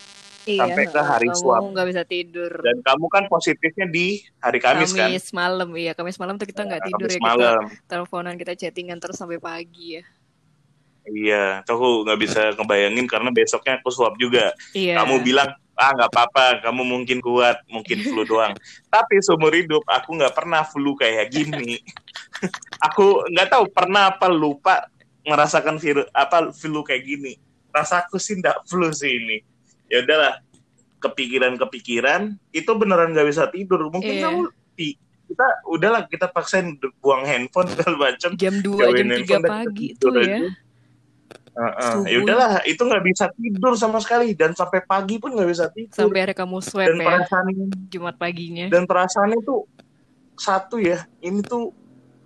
iya, 0.46 0.66
sampai 0.66 0.84
ke 0.90 1.02
hari 1.02 1.30
kamu 1.30 1.40
swab. 1.40 1.62
nggak 1.72 1.88
bisa 1.94 2.04
tidur. 2.04 2.52
Dan 2.62 2.78
kamu 2.82 3.06
kan 3.08 3.24
positifnya 3.30 3.86
di 3.88 4.26
hari 4.42 4.60
Kamis, 4.60 4.92
Kamis 4.92 4.98
kan? 4.98 5.08
Kamis 5.10 5.28
malam, 5.32 5.70
iya. 5.78 5.92
Kamis 5.94 6.18
malam 6.18 6.36
tuh 6.42 6.48
kita 6.50 6.66
nggak 6.66 6.82
ya, 6.82 6.88
tidur 6.90 7.10
Kamis 7.10 7.18
ya. 7.18 7.24
Malam. 7.24 7.62
Kita 7.70 7.86
teleponan, 7.88 8.34
kita 8.38 8.54
chattingan 8.58 8.98
terus 8.98 9.18
sampai 9.18 9.38
pagi 9.38 10.02
ya. 10.02 10.04
Iya, 11.02 11.66
aku 11.66 12.06
nggak 12.06 12.20
bisa 12.22 12.42
ngebayangin 12.54 13.10
karena 13.10 13.30
besoknya 13.34 13.82
aku 13.82 13.90
swab 13.90 14.14
juga. 14.22 14.54
Iya. 14.78 15.02
Kamu 15.02 15.26
bilang, 15.26 15.50
ah 15.74 15.92
nggak 15.98 16.14
apa-apa, 16.14 16.62
kamu 16.62 16.82
mungkin 16.86 17.18
kuat, 17.26 17.58
mungkin 17.66 18.06
flu 18.06 18.22
doang. 18.30 18.54
Tapi 18.86 19.16
seumur 19.26 19.50
hidup 19.50 19.82
aku 19.90 20.14
nggak 20.14 20.34
pernah 20.38 20.62
flu 20.62 20.94
kayak 20.94 21.34
gini. 21.34 21.82
aku 22.86 23.26
nggak 23.34 23.50
tahu 23.50 23.66
pernah 23.74 24.14
apa 24.14 24.30
lupa 24.30 24.86
ngerasakan 25.26 25.78
virus 25.78 26.08
apa 26.14 26.50
flu 26.54 26.82
kayak 26.82 27.04
gini. 27.06 27.34
Rasaku 27.72 28.18
sih 28.18 28.40
nggak 28.40 28.64
flu 28.70 28.90
sih 28.92 29.12
ini. 29.18 29.38
Ya 29.92 30.04
udahlah 30.04 30.40
kepikiran-kepikiran 31.02 32.38
itu 32.54 32.72
beneran 32.78 33.14
nggak 33.14 33.28
bisa 33.28 33.50
tidur. 33.50 33.90
Mungkin 33.90 34.14
yeah. 34.18 34.24
kamu 34.30 34.42
di, 34.78 34.88
kita 35.32 35.48
udahlah 35.68 36.06
kita 36.08 36.30
paksain 36.30 36.78
buang 37.02 37.26
handphone 37.26 37.70
segala 37.74 38.12
macam. 38.12 38.30
Jam 38.38 38.62
dua 38.62 38.94
jam 38.94 39.08
tiga 39.10 39.38
pagi 39.42 39.98
itu 39.98 40.08
ya. 40.22 40.50
Uh, 41.52 41.68
uh, 41.68 41.96
ya 42.08 42.24
udahlah 42.24 42.64
itu 42.64 42.80
nggak 42.80 43.04
bisa 43.04 43.28
tidur 43.36 43.76
sama 43.76 44.00
sekali. 44.00 44.32
Dan 44.32 44.56
sampai 44.56 44.84
pagi 44.88 45.20
pun 45.20 45.36
nggak 45.36 45.50
bisa 45.50 45.66
tidur. 45.74 46.08
Sampai 46.08 46.24
hari 46.24 46.36
kamu 46.36 46.58
swab 46.64 46.88
dan 46.88 46.98
ya 46.98 47.08
perasaan 47.08 47.46
Jumat 47.92 48.16
paginya. 48.16 48.66
dan 48.72 48.88
perasaan 48.88 49.36
itu 49.36 49.68
satu 50.42 50.82
ya 50.82 51.06
ini 51.22 51.46
tuh 51.46 51.70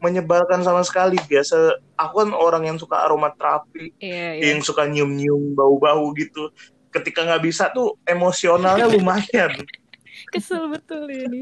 menyebalkan 0.05 0.61
sama 0.61 0.85
sekali. 0.85 1.17
Biasa 1.17 1.81
aku 1.97 2.13
kan 2.21 2.29
orang 2.37 2.69
yang 2.69 2.77
suka 2.77 3.01
aromaterapi 3.09 3.97
yeah, 3.97 4.37
yeah. 4.37 4.53
yang 4.53 4.61
suka 4.61 4.85
nyium 4.85 5.17
nyium 5.17 5.57
bau 5.57 5.81
bau 5.81 6.13
gitu. 6.13 6.53
Ketika 6.93 7.25
nggak 7.25 7.43
bisa 7.43 7.73
tuh 7.73 7.97
emosionalnya 8.05 8.85
lumayan. 8.85 9.51
Kesel 10.31 10.69
betul 10.69 11.09
ini. 11.09 11.41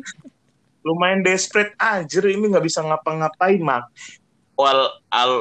Lumayan 0.82 1.22
desperate. 1.22 1.76
Aja 1.78 2.24
ini 2.24 2.48
nggak 2.48 2.66
bisa 2.66 2.80
ngapa-ngapain 2.82 3.60
mak. 3.60 3.92
Wal, 4.54 4.86
al, 5.10 5.32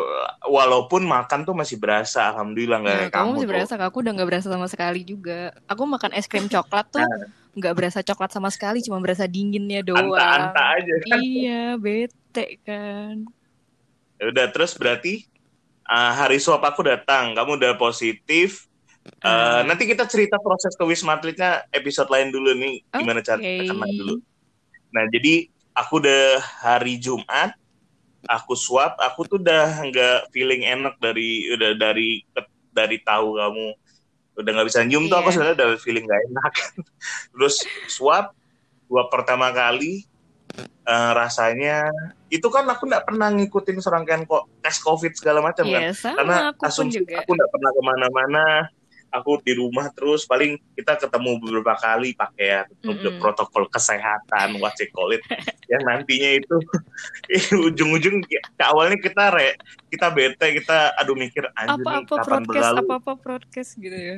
walaupun 0.49 1.05
makan 1.05 1.45
tuh 1.45 1.53
masih 1.57 1.77
berasa. 1.77 2.33
Alhamdulillah 2.33 2.79
nggak 2.81 2.97
nah, 2.97 3.09
kamu, 3.09 3.13
kamu 3.13 3.31
masih 3.31 3.41
tuh. 3.41 3.51
berasa 3.53 3.73
aku 3.81 3.97
udah 4.01 4.13
nggak 4.17 4.29
berasa 4.29 4.49
sama 4.53 4.67
sekali 4.69 5.01
juga. 5.05 5.53
Aku 5.69 5.83
makan 5.89 6.13
es 6.13 6.29
krim 6.29 6.49
coklat 6.49 6.87
tuh 6.93 7.05
nah. 7.05 7.29
nggak 7.53 7.75
berasa 7.77 8.01
coklat 8.01 8.31
sama 8.33 8.49
sekali 8.49 8.81
cuma 8.81 9.01
berasa 9.01 9.29
dinginnya 9.29 9.85
doang. 9.85 10.13
anta-anta 10.13 10.63
aja 10.81 10.95
kan. 11.09 11.19
Iya 11.21 11.77
bete 11.77 12.22
kan 12.65 13.29
ya 14.17 14.25
udah 14.33 14.47
terus 14.55 14.73
berarti 14.79 15.27
uh, 15.87 16.13
hari 16.17 16.41
swab 16.41 16.63
aku 16.65 16.87
datang 16.87 17.37
kamu 17.37 17.59
udah 17.59 17.73
positif 17.77 18.67
uh, 19.21 19.29
uh. 19.29 19.61
nanti 19.67 19.85
kita 19.85 20.09
cerita 20.09 20.41
proses 20.41 20.73
ke 20.73 20.85
wisma 20.87 21.19
atletnya 21.21 21.67
episode 21.75 22.09
lain 22.09 22.33
dulu 22.33 22.55
nih 22.57 22.81
gimana 22.95 23.21
okay. 23.21 23.29
cara 23.29 23.41
kena 23.43 23.87
dulu 23.93 24.17
nah 24.93 25.05
jadi 25.09 25.49
aku 25.73 26.01
udah 26.05 26.41
hari 26.61 27.01
Jumat 27.01 27.57
aku 28.29 28.55
swab 28.55 28.95
aku 29.03 29.27
tuh 29.27 29.39
udah 29.43 29.83
nggak 29.89 30.31
feeling 30.31 30.63
enak 30.63 30.95
dari 31.03 31.51
udah 31.51 31.75
dari 31.75 32.23
dari 32.71 32.97
tahu 33.03 33.37
kamu 33.37 33.67
udah 34.33 34.51
nggak 34.55 34.69
bisa 34.69 34.81
nyium 34.87 35.05
yeah. 35.07 35.11
tuh 35.11 35.17
aku 35.19 35.29
iya. 35.29 35.35
sebenarnya 35.35 35.57
udah 35.59 35.69
feeling 35.83 36.05
gak 36.09 36.23
enak 36.31 36.53
terus 37.35 37.57
swab 37.91 38.33
gua 38.89 39.09
pertama 39.13 39.51
kali 39.53 40.07
uh, 40.87 41.13
rasanya 41.15 41.91
itu 42.33 42.47
kan 42.49 42.65
aku 42.65 42.89
nggak 42.89 43.05
pernah 43.07 43.29
ngikutin 43.33 43.79
serangkaian 43.79 44.25
kok 44.25 44.49
tes 44.65 44.81
covid 44.81 45.13
segala 45.15 45.45
macam 45.45 45.69
yeah, 45.69 45.93
kan 45.93 46.17
karena 46.17 46.37
aku 46.53 46.63
asumsi 46.65 47.05
aku 47.05 47.31
nggak 47.37 47.51
pernah 47.53 47.71
ke 47.71 47.83
mana-mana. 47.83 48.47
Aku 49.13 49.37
di 49.45 49.53
rumah 49.53 49.93
terus 49.93 50.25
paling 50.25 50.57
kita 50.73 50.97
ketemu 50.97 51.37
beberapa 51.37 51.77
kali 51.77 52.17
pakai 52.17 52.47
ya 52.49 52.61
mm-hmm. 52.65 53.21
protokol 53.21 53.69
kesehatan 53.69 54.57
what 54.57 54.73
you 54.81 54.89
call 54.89 55.13
it 55.13 55.21
yang 55.73 55.85
nantinya 55.85 56.41
itu 56.41 56.57
ujung-ujung 57.69 58.25
ke 58.25 58.41
awalnya 58.65 58.97
kita 58.97 59.29
re 59.29 59.61
kita 59.93 60.09
bete 60.17 60.57
kita 60.57 60.97
aduh 60.97 61.13
mikir 61.13 61.45
anjir 61.61 61.77
apa, 61.77 62.09
apa 62.09 62.15
kapan 62.25 62.43
berlalu? 62.49 62.79
apa 62.89 62.95
apa 63.05 63.13
broadcast 63.21 63.77
gitu 63.77 63.93
ya. 63.93 64.17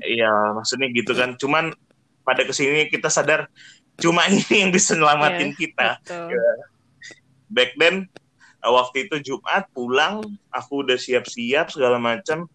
Iya 0.00 0.32
maksudnya 0.56 0.88
gitu 0.96 1.12
kan. 1.12 1.36
Cuman 1.36 1.76
pada 2.24 2.48
ke 2.48 2.56
sini 2.56 2.88
kita 2.88 3.12
sadar 3.12 3.52
cuma 4.00 4.24
ini 4.32 4.68
yang 4.68 4.70
bisa 4.72 4.96
nyelamatin 4.96 5.52
yeah, 5.52 5.58
kita 5.58 5.88
yeah. 6.08 6.56
back 7.52 7.74
then 7.76 8.08
waktu 8.70 9.10
itu 9.10 9.34
Jumat 9.34 9.66
pulang 9.74 10.22
aku 10.54 10.86
udah 10.86 10.94
siap-siap 10.94 11.74
segala 11.74 11.98
macam. 11.98 12.46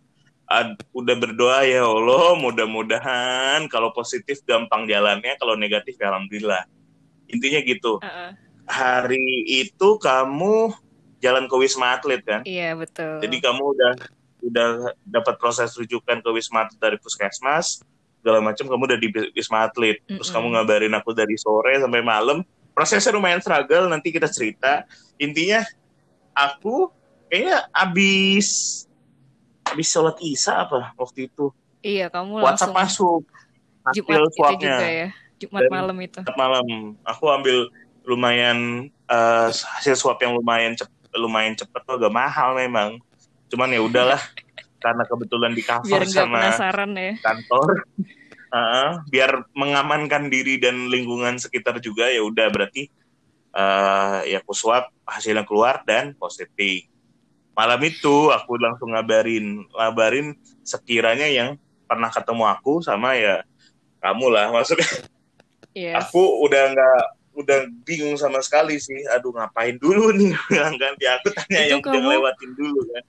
Ad, 0.48 0.80
udah 0.96 1.16
berdoa 1.20 1.68
ya 1.68 1.84
Allah 1.84 2.40
mudah-mudahan 2.40 3.68
kalau 3.68 3.92
positif 3.92 4.40
gampang 4.48 4.88
jalannya 4.88 5.36
kalau 5.36 5.60
negatif 5.60 6.00
ya 6.00 6.08
alhamdulillah. 6.08 6.64
Intinya 7.28 7.60
gitu. 7.68 8.00
Uh 8.00 8.08
-uh. 8.08 8.32
hari 8.68 9.48
itu 9.48 10.00
kamu 10.00 10.72
jalan 11.20 11.52
ke 11.52 11.56
wisma 11.60 12.00
atlet 12.00 12.24
kan? 12.24 12.48
Iya 12.48 12.80
betul. 12.80 13.20
Jadi 13.20 13.44
kamu 13.44 13.64
udah 13.76 13.94
udah 14.48 14.68
dapat 15.04 15.36
proses 15.36 15.76
rujukan 15.76 16.24
ke 16.24 16.30
wisma 16.32 16.64
atlet 16.64 16.80
dari 16.80 16.98
puskesmas 17.00 17.84
segala 18.22 18.40
macam 18.44 18.66
kamu 18.68 18.84
udah 18.90 19.00
di 19.00 19.10
wisma 19.34 19.68
atlet. 19.68 19.98
Mm 20.04 20.06
-mm. 20.06 20.16
terus 20.20 20.30
kamu 20.34 20.48
ngabarin 20.54 20.94
aku 20.98 21.12
dari 21.16 21.36
sore 21.40 21.78
sampai 21.80 22.02
malam 22.04 22.44
prosesnya 22.78 23.10
lumayan 23.10 23.42
struggle 23.42 23.90
nanti 23.90 24.14
kita 24.14 24.30
cerita. 24.30 24.86
Intinya 25.18 25.66
aku 26.38 26.94
kayaknya 27.26 27.66
abis 27.74 28.48
habis 29.66 29.88
sholat 29.90 30.16
isya 30.22 30.70
apa 30.70 30.94
waktu 30.94 31.26
itu? 31.26 31.50
Iya 31.82 32.14
kamu 32.14 32.46
WhatsApp 32.46 32.74
langsung 32.78 33.26
masuk 33.26 33.98
Jumat 33.98 34.10
hasil 34.14 34.36
swabnya. 34.38 34.78
juga 34.78 34.88
ya 34.88 35.10
Jumat 35.38 35.62
Dan 35.66 35.72
malam 35.74 35.98
itu. 36.02 36.20
Jumat 36.22 36.38
malam. 36.38 36.66
Aku 37.06 37.26
ambil 37.34 37.58
lumayan 38.06 38.90
uh, 39.10 39.50
hasil 39.50 39.98
swab 39.98 40.22
yang 40.22 40.38
lumayan 40.38 40.78
cepet 40.78 40.94
lumayan 41.18 41.58
cepet 41.58 41.82
tuh 41.82 41.98
agak 41.98 42.14
mahal 42.14 42.54
memang. 42.54 43.02
Cuman 43.50 43.74
ya 43.74 43.82
udahlah 43.82 44.22
karena 44.78 45.04
kebetulan 45.06 45.52
di 45.54 45.64
cover 45.66 46.04
sama 46.06 46.54
ya. 46.54 47.14
kantor. 47.22 47.70
Uh, 48.48 49.04
biar 49.12 49.44
mengamankan 49.52 50.32
diri 50.32 50.56
dan 50.56 50.88
lingkungan 50.88 51.36
sekitar 51.36 51.84
juga 51.84 52.08
ya 52.08 52.24
udah 52.24 52.48
berarti 52.48 52.88
uh, 53.52 54.24
ya 54.24 54.40
aku 54.40 54.56
swab 54.56 54.88
hasilnya 55.04 55.44
keluar 55.44 55.84
dan 55.84 56.16
positif. 56.16 56.88
Malam 57.52 57.84
itu 57.84 58.32
aku 58.32 58.56
langsung 58.56 58.96
ngabarin 58.96 59.68
ngabarin 59.68 60.32
sekiranya 60.64 61.28
yang 61.28 61.60
pernah 61.92 62.08
ketemu 62.08 62.48
aku 62.48 62.80
sama 62.80 63.20
ya 63.20 63.44
kamu 64.00 64.32
lah 64.32 64.48
maksudnya. 64.56 64.88
Yes. 65.76 66.08
aku 66.08 66.48
udah 66.48 66.72
nggak 66.72 67.02
udah 67.44 67.60
bingung 67.84 68.16
sama 68.16 68.40
sekali 68.40 68.80
sih 68.80 69.04
aduh 69.12 69.36
ngapain 69.36 69.76
dulu 69.76 70.16
nih 70.16 70.32
bilang 70.48 70.80
kan. 70.80 70.96
Ya 71.04 71.20
aku 71.20 71.36
tanya 71.36 71.68
itu 71.68 71.72
yang 71.76 71.82
kamu, 71.84 72.00
udah 72.00 72.02
lewatin 72.16 72.52
dulu 72.56 72.80
kan 72.96 73.04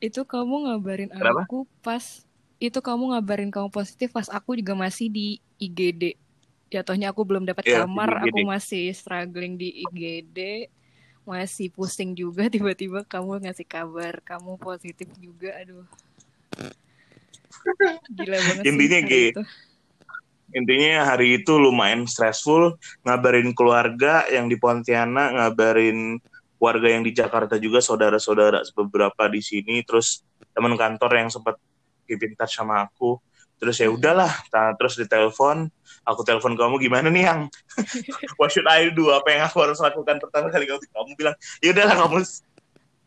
itu 0.00 0.24
kamu 0.24 0.66
ngabarin 0.66 1.12
Kenapa? 1.12 1.44
aku 1.44 1.68
pas 1.84 2.24
itu 2.56 2.78
kamu 2.80 3.16
ngabarin 3.16 3.52
kamu 3.52 3.68
positif 3.68 4.12
pas 4.12 4.28
aku 4.32 4.56
juga 4.56 4.72
masih 4.72 5.12
di 5.12 5.40
IGD 5.60 6.16
jatuhnya 6.72 7.12
aku 7.12 7.24
belum 7.28 7.44
dapat 7.44 7.68
ya, 7.68 7.84
kamar 7.84 8.24
aku 8.24 8.40
masih 8.48 8.92
struggling 8.96 9.60
di 9.60 9.84
IGD 9.88 10.68
masih 11.28 11.68
pusing 11.68 12.16
juga 12.16 12.48
tiba-tiba 12.52 13.04
kamu 13.04 13.44
ngasih 13.44 13.68
kabar 13.68 14.24
kamu 14.24 14.56
positif 14.56 15.06
juga 15.20 15.54
aduh. 15.60 15.84
Gila 18.16 18.38
banget 18.40 18.64
intinya 18.64 18.98
gitu 19.04 19.42
intinya 20.50 21.06
hari 21.06 21.42
itu 21.42 21.52
lumayan 21.58 22.06
stressful 22.10 22.74
ngabarin 23.06 23.54
keluarga 23.54 24.26
yang 24.26 24.50
di 24.50 24.58
Pontianak 24.58 25.38
ngabarin 25.38 26.18
warga 26.60 26.92
yang 26.92 27.00
di 27.00 27.16
Jakarta 27.16 27.56
juga 27.56 27.80
saudara-saudara 27.80 28.60
beberapa 28.76 29.26
di 29.32 29.40
sini 29.40 29.80
terus 29.80 30.20
teman 30.52 30.76
kantor 30.76 31.10
yang 31.16 31.28
sempat 31.32 31.56
keep 32.04 32.20
touch 32.36 32.60
sama 32.60 32.84
aku. 32.84 33.16
Terus 33.60 33.76
ya 33.76 33.92
udahlah 33.92 34.32
nah, 34.52 34.72
terus 34.76 34.96
ditelepon 34.96 35.68
aku 36.04 36.20
telepon 36.24 36.56
kamu 36.56 36.76
gimana 36.80 37.08
nih 37.08 37.24
yang? 37.28 37.40
What 38.40 38.52
should 38.52 38.68
I 38.68 38.92
do? 38.92 39.08
Apa 39.12 39.28
yang 39.32 39.42
aku 39.48 39.64
harus 39.64 39.80
lakukan 39.80 40.20
pertama 40.20 40.52
kali? 40.52 40.68
Kamu 40.68 40.80
kamu 40.80 41.10
bilang 41.16 41.36
ya 41.64 41.72
udahlah 41.72 41.96
kamu 42.06 42.24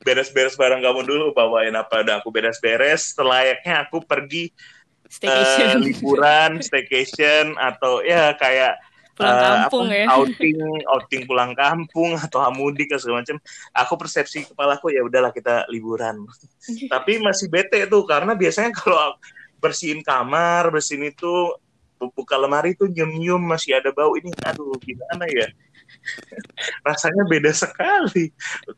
beres-beres 0.04 0.60
barang 0.60 0.84
kamu 0.84 1.00
dulu 1.08 1.26
bawain 1.32 1.74
apa 1.74 2.04
udah 2.04 2.20
aku 2.20 2.30
beres-beres 2.30 3.16
selayaknya 3.16 3.88
aku 3.88 4.04
pergi 4.04 4.52
staycation. 5.10 5.78
Uh, 5.78 5.82
liburan 5.86 6.52
staycation 6.60 7.46
atau 7.58 8.02
ya 8.02 8.34
kayak 8.38 8.78
pulang 9.14 9.38
uh, 9.38 9.44
kampung 9.46 9.88
apa, 9.90 9.98
ya. 9.98 10.06
outing 10.10 10.58
outing 10.90 11.24
pulang 11.30 11.52
kampung 11.54 12.12
atau 12.26 12.40
mudik 12.54 12.90
atau 12.94 13.02
segala 13.06 13.22
macam 13.22 13.38
aku 13.74 13.94
persepsi 13.98 14.50
kepalaku 14.50 14.94
ya 14.94 15.02
udahlah 15.06 15.30
kita 15.30 15.66
liburan. 15.70 16.26
Tapi 16.94 17.22
masih 17.22 17.48
bete 17.50 17.86
tuh 17.86 18.04
karena 18.06 18.34
biasanya 18.34 18.74
kalau 18.74 19.18
bersihin 19.62 20.04
kamar 20.04 20.68
bersihin 20.74 21.08
itu 21.08 21.56
buka 22.04 22.36
lemari 22.36 22.76
itu 22.76 22.84
nyium-nyium 22.90 23.40
masih 23.40 23.80
ada 23.80 23.94
bau. 23.96 24.18
Ini 24.20 24.34
aduh 24.44 24.76
gimana 24.82 25.24
ya? 25.32 25.48
Rasanya 26.88 27.24
beda 27.30 27.52
sekali. 27.56 28.34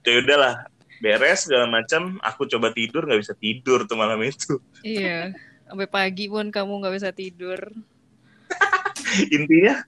Ya 0.06 0.22
udahlah 0.22 0.70
beres 1.02 1.50
segala 1.50 1.66
macam. 1.66 2.22
Aku 2.22 2.46
coba 2.46 2.70
tidur 2.70 3.10
nggak 3.10 3.22
bisa 3.24 3.34
tidur 3.34 3.90
tuh 3.90 3.98
malam 3.98 4.22
itu. 4.22 4.62
Iya 4.86 5.34
sampai 5.66 5.90
pagi 5.90 6.30
pun 6.30 6.54
kamu 6.54 6.86
nggak 6.86 6.96
bisa 6.96 7.10
tidur. 7.12 7.60
Intinya 9.34 9.82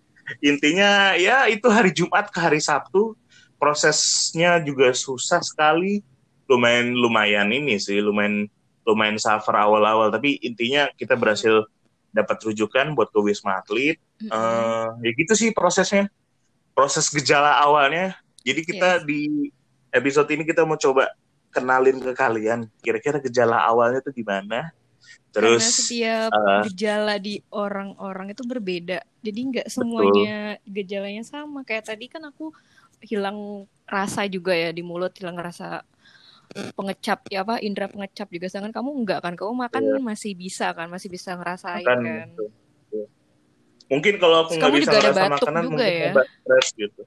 intinya 0.44 1.14
ya 1.16 1.48
itu 1.48 1.68
hari 1.68 1.92
Jumat 1.96 2.30
ke 2.32 2.40
hari 2.40 2.60
Sabtu. 2.62 3.16
Prosesnya 3.58 4.62
juga 4.62 4.94
susah 4.94 5.42
sekali. 5.42 6.06
Lumayan 6.48 6.94
lumayan 6.94 7.50
ini 7.52 7.82
sih 7.82 8.00
lumayan 8.00 8.48
lumayan 8.86 9.18
suffer 9.18 9.56
awal-awal. 9.58 10.14
Tapi 10.14 10.40
intinya 10.46 10.88
kita 10.96 11.18
berhasil 11.18 11.66
dapat 12.14 12.38
rujukan 12.44 12.94
buat 12.94 13.10
ke 13.12 13.20
wisma 13.20 13.60
atlet. 13.60 13.98
Mm-hmm. 14.22 14.30
uh, 14.34 14.90
ya 15.02 15.12
gitu 15.14 15.34
sih 15.34 15.50
prosesnya. 15.52 16.08
Proses 16.78 17.10
gejala 17.10 17.58
awalnya. 17.58 18.16
Jadi 18.46 18.62
kita 18.64 19.02
yes. 19.02 19.04
di 19.04 19.52
episode 19.92 20.30
ini 20.32 20.46
kita 20.46 20.64
mau 20.64 20.78
coba 20.78 21.10
kenalin 21.52 21.98
ke 21.98 22.12
kalian 22.14 22.70
kira-kira 22.84 23.18
gejala 23.18 23.58
awalnya 23.66 24.04
itu 24.04 24.22
gimana 24.22 24.70
terus 25.32 25.62
Karena 25.62 25.76
setiap 25.78 26.32
uh, 26.34 26.62
gejala 26.66 27.16
di 27.22 27.40
orang-orang 27.54 28.34
itu 28.34 28.44
berbeda 28.48 29.04
jadi 29.22 29.40
nggak 29.40 29.68
semuanya 29.70 30.58
betul. 30.58 30.74
gejalanya 30.74 31.24
sama 31.24 31.62
kayak 31.68 31.90
tadi 31.92 32.10
kan 32.10 32.26
aku 32.26 32.50
hilang 33.04 33.70
rasa 33.86 34.26
juga 34.26 34.58
ya 34.58 34.74
di 34.74 34.82
mulut 34.82 35.14
hilang 35.16 35.38
rasa 35.38 35.86
pengecap 36.48 37.28
ya 37.28 37.44
apa 37.44 37.60
indera 37.60 37.92
pengecap 37.92 38.28
juga 38.32 38.48
sedangkan 38.48 38.74
kamu 38.82 38.90
enggak 39.04 39.20
kan 39.20 39.34
kamu 39.36 39.54
makan 39.68 39.82
yeah. 39.84 40.02
masih 40.02 40.32
bisa 40.34 40.72
kan 40.72 40.88
masih 40.88 41.12
bisa 41.12 41.36
ngerasain 41.36 41.84
makan, 41.84 42.00
kan 42.02 42.28
gitu. 42.32 42.46
mungkin 43.92 44.14
kalau 44.18 44.48
aku 44.48 44.56
nggak 44.56 44.72
bisa 44.80 44.92
ngerasa 44.96 45.24
makanan 45.28 45.64
juga 45.68 45.76
mungkin 45.76 45.92
ya? 45.92 46.12
stres 46.24 46.68
gitu 46.76 47.02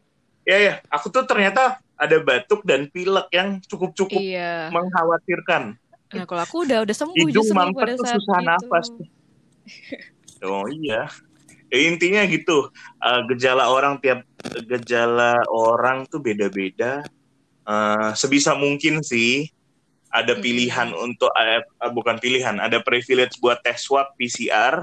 ya 0.44 0.56
ya 0.60 0.74
aku 0.92 1.06
tuh 1.08 1.24
ternyata 1.24 1.80
ada 1.96 2.16
batuk 2.20 2.64
dan 2.64 2.88
pilek 2.88 3.28
yang 3.32 3.60
cukup 3.64 3.92
cukup 3.96 4.20
iya. 4.20 4.72
mengkhawatirkan 4.72 5.76
nah 6.10 6.24
kalau 6.26 6.42
aku 6.42 6.56
udah 6.66 6.82
udah 6.82 6.96
sembuh 6.96 7.26
hidung 7.26 7.46
mampet 7.54 7.94
tuh 7.94 8.06
susah 8.06 8.38
gitu. 8.42 8.48
nafas 8.50 8.86
oh 10.46 10.66
iya. 10.68 11.06
Ya, 11.70 11.86
intinya 11.86 12.26
gitu 12.26 12.66
uh, 12.98 13.20
gejala 13.30 13.70
orang 13.70 14.02
tiap 14.02 14.26
gejala 14.66 15.38
orang 15.54 16.02
tuh 16.10 16.18
beda-beda. 16.18 17.06
Uh, 17.62 18.10
sebisa 18.18 18.58
mungkin 18.58 19.06
sih 19.06 19.46
ada 20.10 20.34
pilihan 20.34 20.90
hmm. 20.90 21.06
untuk 21.06 21.30
uh, 21.30 21.62
bukan 21.94 22.18
pilihan 22.18 22.58
ada 22.58 22.82
privilege 22.82 23.38
buat 23.38 23.62
tes 23.62 23.86
swab 23.86 24.10
PCR 24.18 24.82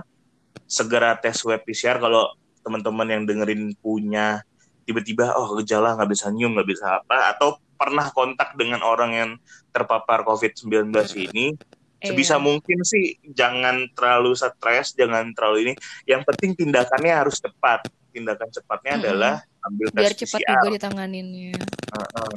segera 0.63 1.19
tes 1.19 1.35
swab 1.35 1.59
PCR 1.67 1.99
kalau 1.99 2.31
teman-teman 2.63 3.07
yang 3.11 3.23
dengerin 3.27 3.75
punya 3.83 4.39
tiba-tiba 4.87 5.35
oh 5.35 5.59
gejala 5.59 5.99
nggak 5.99 6.15
bisa 6.15 6.31
nyium 6.31 6.55
nggak 6.55 6.69
bisa 6.71 7.03
apa 7.03 7.35
atau 7.35 7.59
pernah 7.77 8.09
kontak 8.11 8.57
dengan 8.57 8.81
orang 8.81 9.11
yang 9.13 9.31
terpapar 9.71 10.25
COVID-19 10.25 10.91
ini 11.29 11.53
sebisa 11.97 12.37
iya. 12.37 12.43
mungkin 12.43 12.79
sih 12.85 13.17
jangan 13.25 13.89
terlalu 13.97 14.37
stres, 14.37 14.93
jangan 14.93 15.33
terlalu 15.33 15.69
ini. 15.69 15.73
Yang 16.05 16.21
penting 16.33 16.51
tindakannya 16.65 17.13
harus 17.13 17.41
cepat. 17.41 17.89
Tindakan 18.13 18.49
cepatnya 18.49 18.93
hmm. 18.97 19.01
adalah 19.03 19.33
ambil 19.67 19.87
tes 19.93 20.01
Biar 20.01 20.13
cepat 20.15 20.39
PCR. 20.41 20.53
juga 20.57 20.69
ditanganinnya. 20.73 21.53
Uh, 21.93 22.01
uh. 22.01 22.31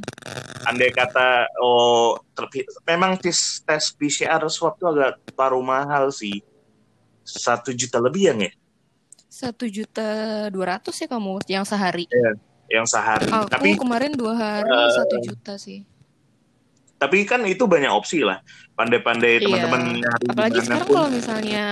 Andai 0.69 0.93
kata 0.93 1.49
oh 1.61 2.21
memang 2.85 3.17
tes 3.17 3.65
tes 3.65 3.85
PCR 3.97 4.41
swab 4.53 4.77
itu 4.77 4.87
agak 4.89 5.21
paruh 5.33 5.65
mahal 5.65 6.13
sih. 6.13 6.45
Satu 7.25 7.73
juta 7.73 7.97
lebih 8.01 8.23
ya 8.29 8.33
nggak? 8.37 8.55
Satu 9.31 9.65
juta 9.71 10.09
dua 10.53 10.77
ratus 10.77 11.01
ya 11.01 11.09
kamu 11.09 11.41
yang 11.49 11.65
sehari. 11.65 12.05
Yeah, 12.11 12.37
yang 12.71 12.87
sehari. 12.87 13.27
Aku 13.27 13.51
Tapi 13.51 13.75
kemarin 13.75 14.15
dua 14.15 14.35
hari 14.39 14.71
eh, 14.71 14.91
satu 14.95 15.17
uh, 15.19 15.23
juta 15.27 15.55
sih 15.59 15.83
tapi 17.01 17.25
kan 17.25 17.41
itu 17.49 17.65
banyak 17.65 17.89
opsi 17.89 18.21
lah 18.21 18.45
pandai-pandai 18.77 19.41
iya. 19.41 19.45
teman-teman 19.49 20.05
apalagi 20.29 20.61
sekarang 20.61 20.89
pun. 20.93 20.95
kalau 21.01 21.09
misalnya 21.09 21.65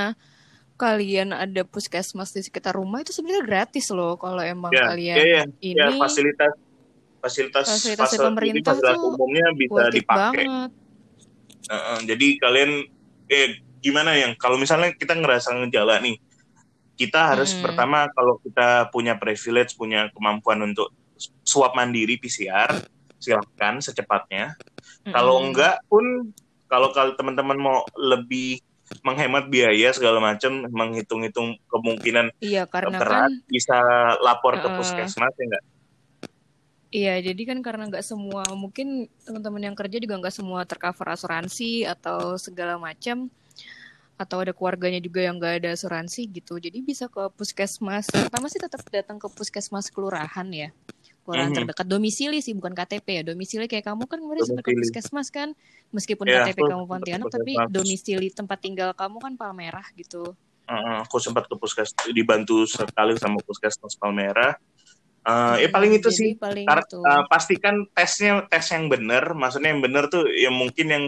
kalian 0.81 1.37
ada 1.37 1.63
puskesmas 1.69 2.33
di 2.33 2.41
sekitar 2.41 2.73
rumah 2.73 3.05
itu 3.05 3.13
sebenarnya 3.13 3.45
gratis 3.45 3.93
loh 3.93 4.17
kalau 4.17 4.41
emang 4.41 4.73
ya, 4.73 4.89
kalian 4.89 5.17
ya, 5.21 5.25
ya. 5.29 5.43
ini 5.61 5.77
ya, 5.77 5.93
fasilitas 6.01 6.57
fasilitas 7.21 7.65
fasilitas 7.69 8.01
fasilitas 8.09 8.25
pemerintah 8.25 8.73
fasilitas 8.73 8.97
tuh 8.97 9.09
umumnya 9.13 9.47
bisa 9.53 9.83
dipakai 9.93 10.45
banget. 10.49 10.71
Uh, 11.69 11.77
uh, 11.77 11.99
jadi 12.09 12.27
kalian 12.41 12.71
eh 13.29 13.49
gimana 13.85 14.17
yang 14.17 14.33
kalau 14.41 14.57
misalnya 14.57 14.97
kita 14.97 15.13
ngerasa 15.13 15.53
ngejala 15.61 16.01
nih 16.01 16.17
kita 16.99 17.33
harus 17.35 17.55
hmm. 17.55 17.63
pertama 17.63 18.11
kalau 18.11 18.43
kita 18.43 18.91
punya 18.91 19.15
privilege 19.15 19.79
punya 19.79 20.11
kemampuan 20.11 20.59
untuk 20.67 20.91
swab 21.47 21.79
mandiri 21.79 22.19
PCR 22.19 22.83
silahkan 23.19 23.79
secepatnya 23.83 24.59
hmm 25.09 25.15
Kalau 25.15 25.41
enggak 25.41 25.81
pun 25.89 26.05
kalau 26.69 26.93
kalau 26.93 27.17
teman-teman 27.17 27.57
mau 27.57 27.81
lebih 27.97 28.61
menghemat 29.05 29.49
biaya 29.49 29.93
segala 29.93 30.21
macam, 30.21 30.65
menghitung-hitung 30.69 31.61
kemungkinan 31.69 32.33
iya, 32.41 32.65
karena 32.65 32.97
berat, 32.97 33.29
kan, 33.29 33.33
bisa 33.49 33.79
lapor 34.25 34.57
uh, 34.57 34.61
ke 34.65 34.69
puskesmas 34.77 35.35
ya 35.37 35.45
enggak? 35.45 35.65
Iya, 36.89 37.15
jadi 37.21 37.43
kan 37.53 37.61
karena 37.61 37.85
nggak 37.89 38.05
semua, 38.05 38.49
mungkin 38.57 39.13
teman-teman 39.29 39.61
yang 39.61 39.77
kerja 39.77 40.01
juga 40.01 40.17
nggak 40.25 40.33
semua 40.33 40.65
tercover 40.65 41.13
asuransi 41.13 41.85
atau 41.85 42.41
segala 42.41 42.81
macam, 42.81 43.29
atau 44.19 44.43
ada 44.43 44.51
keluarganya 44.51 44.99
juga 44.99 45.23
yang 45.23 45.39
nggak 45.39 45.63
ada 45.63 45.69
asuransi 45.79 46.27
gitu. 46.35 46.59
Jadi 46.59 46.83
bisa 46.83 47.07
ke 47.07 47.31
puskesmas. 47.39 48.11
Pertama 48.11 48.51
sih 48.51 48.59
tetap 48.59 48.83
datang 48.91 49.23
ke 49.23 49.31
puskesmas 49.31 49.95
kelurahan 49.95 50.45
ya. 50.51 50.75
Orang 51.23 51.55
mm-hmm. 51.55 51.71
terdekat. 51.71 51.87
Domisili 51.87 52.43
sih 52.43 52.53
bukan 52.59 52.75
KTP 52.75 53.07
ya. 53.07 53.23
Domisili 53.23 53.71
kayak 53.71 53.87
kamu 53.87 54.11
kan 54.11 54.19
kemarin 54.19 54.43
sempat 54.43 54.65
ke 54.67 54.75
puskesmas 54.75 55.29
kan? 55.31 55.55
Meskipun 55.95 56.27
yeah, 56.27 56.51
KTP 56.51 56.67
kamu 56.67 56.85
Pontianak 56.91 57.31
tapi 57.31 57.53
domisili 57.71 58.29
tempat 58.35 58.59
tinggal 58.59 58.91
kamu 58.93 59.23
kan 59.23 59.33
Palmerah 59.39 59.87
gitu. 59.95 60.35
Uh, 60.69 61.01
aku 61.01 61.17
sempat 61.17 61.49
ke 61.49 61.57
puskes 61.57 61.97
dibantu 62.13 62.67
sekali 62.69 63.15
sama 63.17 63.39
puskesmas 63.47 63.95
Palmerah. 63.97 64.59
Uh, 65.29 65.61
ya 65.61 65.69
paling 65.69 65.93
itu 66.01 66.09
sih. 66.09 66.35
paling 66.35 66.65
Tar, 66.65 66.83
itu. 66.83 66.99
Uh, 67.05 67.23
pastikan 67.29 67.85
tesnya 67.93 68.43
tes 68.49 68.67
yang 68.73 68.89
benar. 68.89 69.37
Maksudnya 69.37 69.77
yang 69.77 69.85
benar 69.85 70.09
tuh 70.09 70.27
yang 70.33 70.57
mungkin 70.57 70.87
yang 70.89 71.05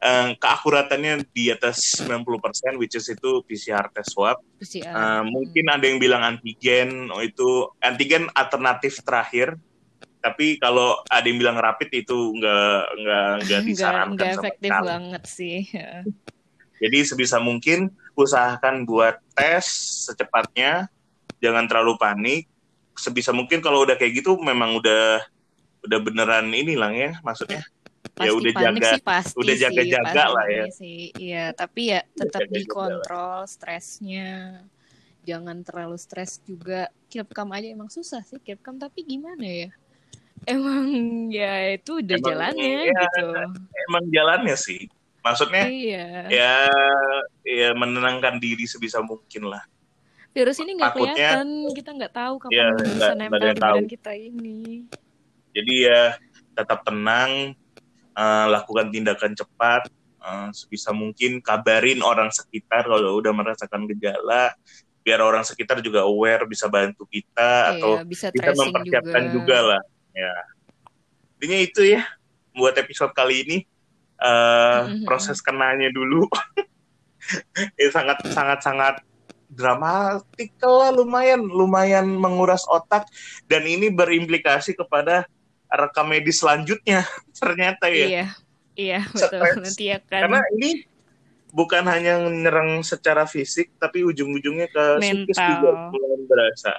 uh, 0.00 0.28
keakuratannya 0.36 1.28
di 1.30 1.52
atas 1.52 2.00
90% 2.02 2.80
which 2.80 2.96
is 2.96 3.06
itu 3.08 3.44
PCR 3.44 3.86
tes 3.92 4.08
swab. 4.10 4.40
PCR. 4.58 4.92
Uh, 4.92 5.22
mungkin 5.28 5.64
ada 5.68 5.84
yang 5.84 6.00
bilang 6.00 6.24
antigen, 6.24 7.12
oh 7.12 7.22
itu 7.22 7.68
antigen 7.84 8.26
alternatif 8.32 9.04
terakhir. 9.04 9.56
Tapi 10.20 10.60
kalau 10.60 11.00
ada 11.08 11.24
yang 11.24 11.40
bilang 11.40 11.56
rapid 11.56 12.04
itu 12.04 12.16
nggak 12.36 12.80
nggak 13.00 13.30
nggak 13.48 13.60
disarankan 13.68 14.16
nggak 14.16 14.30
efektif 14.36 14.70
sama 14.72 14.84
banget 14.84 15.22
sih. 15.24 15.58
Jadi 16.82 16.98
sebisa 17.04 17.36
mungkin 17.36 17.92
usahakan 18.16 18.88
buat 18.88 19.20
tes 19.36 19.64
secepatnya, 20.08 20.88
jangan 21.44 21.68
terlalu 21.68 22.00
panik. 22.00 22.48
Sebisa 22.96 23.32
mungkin 23.32 23.64
kalau 23.64 23.84
udah 23.84 23.96
kayak 23.96 24.20
gitu 24.20 24.36
memang 24.40 24.76
udah 24.76 25.24
udah 25.80 25.98
beneran 26.04 26.52
ini 26.52 26.76
lah 26.76 26.92
ya 26.92 27.16
maksudnya 27.24 27.64
pasti 28.20 28.28
ya 28.28 28.32
udah 28.36 28.52
panik 28.52 28.82
jaga, 28.84 28.90
sih 28.92 29.02
pasti 29.02 29.36
udah 29.40 29.54
jaga 29.56 29.82
jaga 29.88 30.24
lah 30.28 30.46
ya. 30.52 30.64
sih. 30.68 31.00
Iya 31.16 31.44
tapi 31.56 31.80
ya 31.96 32.00
tetap 32.12 32.44
jaga 32.44 32.52
dikontrol 32.52 33.38
stresnya. 33.48 34.30
Jangan 35.24 35.56
terlalu 35.64 35.96
stres 35.96 36.40
juga. 36.44 36.92
Kilpcam 37.08 37.48
aja 37.56 37.66
emang 37.72 37.88
susah 37.88 38.20
sih 38.22 38.36
kilpcam 38.44 38.76
tapi 38.76 39.02
gimana 39.08 39.42
ya? 39.42 39.72
Emang 40.44 40.86
ya 41.32 41.76
itu 41.76 42.00
udah 42.00 42.16
emang, 42.16 42.28
jalannya 42.28 42.68
ya, 42.88 42.92
gitu. 42.92 43.26
emang 43.88 44.04
jalannya 44.12 44.56
sih. 44.56 44.88
Maksudnya 45.20 45.64
iya. 45.68 46.06
ya 46.32 46.54
ya 47.44 47.68
menenangkan 47.76 48.40
diri 48.40 48.64
sebisa 48.64 49.04
mungkin 49.04 49.48
lah. 49.48 49.64
Virus 50.30 50.62
ini 50.62 50.78
nggak 50.78 50.94
kelihatan 50.94 51.46
kita 51.74 51.90
nggak 51.90 52.14
tahu 52.14 52.34
kapan 52.38 52.54
ya, 52.54 52.66
bisa 52.78 53.12
nempel 53.18 53.40
di 53.42 53.58
badan 53.58 53.86
kita 53.90 54.12
ini. 54.14 54.86
Jadi 55.50 55.74
ya 55.90 56.14
tetap 56.54 56.86
tenang 56.86 57.58
uh, 58.20 58.46
lakukan 58.52 58.92
tindakan 58.92 59.32
cepat 59.32 59.88
uh, 60.20 60.52
sebisa 60.52 60.92
mungkin 60.92 61.40
kabarin 61.40 62.04
orang 62.04 62.28
sekitar 62.28 62.84
kalau 62.84 63.16
udah 63.16 63.32
merasakan 63.32 63.88
gejala 63.88 64.52
biar 65.00 65.24
orang 65.24 65.40
sekitar 65.40 65.80
juga 65.80 66.04
aware 66.04 66.44
bisa 66.44 66.68
bantu 66.68 67.08
kita 67.08 67.72
iya, 67.72 67.80
atau 67.80 67.90
bisa, 68.04 68.28
bisa 68.28 68.52
mempersiapkan 68.52 69.32
juga. 69.32 69.36
juga 69.40 69.58
lah 69.74 69.82
ya 70.12 70.34
intinya 71.40 71.58
itu 71.64 71.82
ya 71.96 72.04
buat 72.52 72.76
episode 72.76 73.16
kali 73.16 73.48
ini 73.48 73.56
uh, 74.20 74.84
mm-hmm. 74.84 75.08
proses 75.08 75.40
kenanya 75.40 75.88
dulu 75.88 76.28
ini 77.80 77.88
sangat 77.88 78.20
sangat 78.28 78.60
sangat 78.60 78.94
dramatik 79.50 80.54
lah 80.62 80.92
lumayan 80.94 81.42
lumayan 81.42 82.06
menguras 82.06 82.62
otak 82.70 83.08
dan 83.48 83.66
ini 83.66 83.88
berimplikasi 83.90 84.76
kepada 84.76 85.26
rekam 85.70 86.06
medis 86.10 86.42
selanjutnya 86.42 87.06
ternyata 87.40 87.86
ya. 87.86 88.06
Iya, 88.06 88.26
iya 88.74 89.00
betul. 89.06 89.40
Nanti 89.62 89.84
akan. 89.94 90.20
Karena 90.26 90.40
ini 90.58 90.70
bukan 91.54 91.84
hanya 91.86 92.18
menyerang 92.22 92.82
secara 92.82 93.26
fisik, 93.26 93.70
tapi 93.78 94.02
ujung-ujungnya 94.02 94.70
ke 94.70 94.84
psikis 95.02 95.38
juga 95.38 95.90
mulai 95.90 96.22
berasa. 96.26 96.72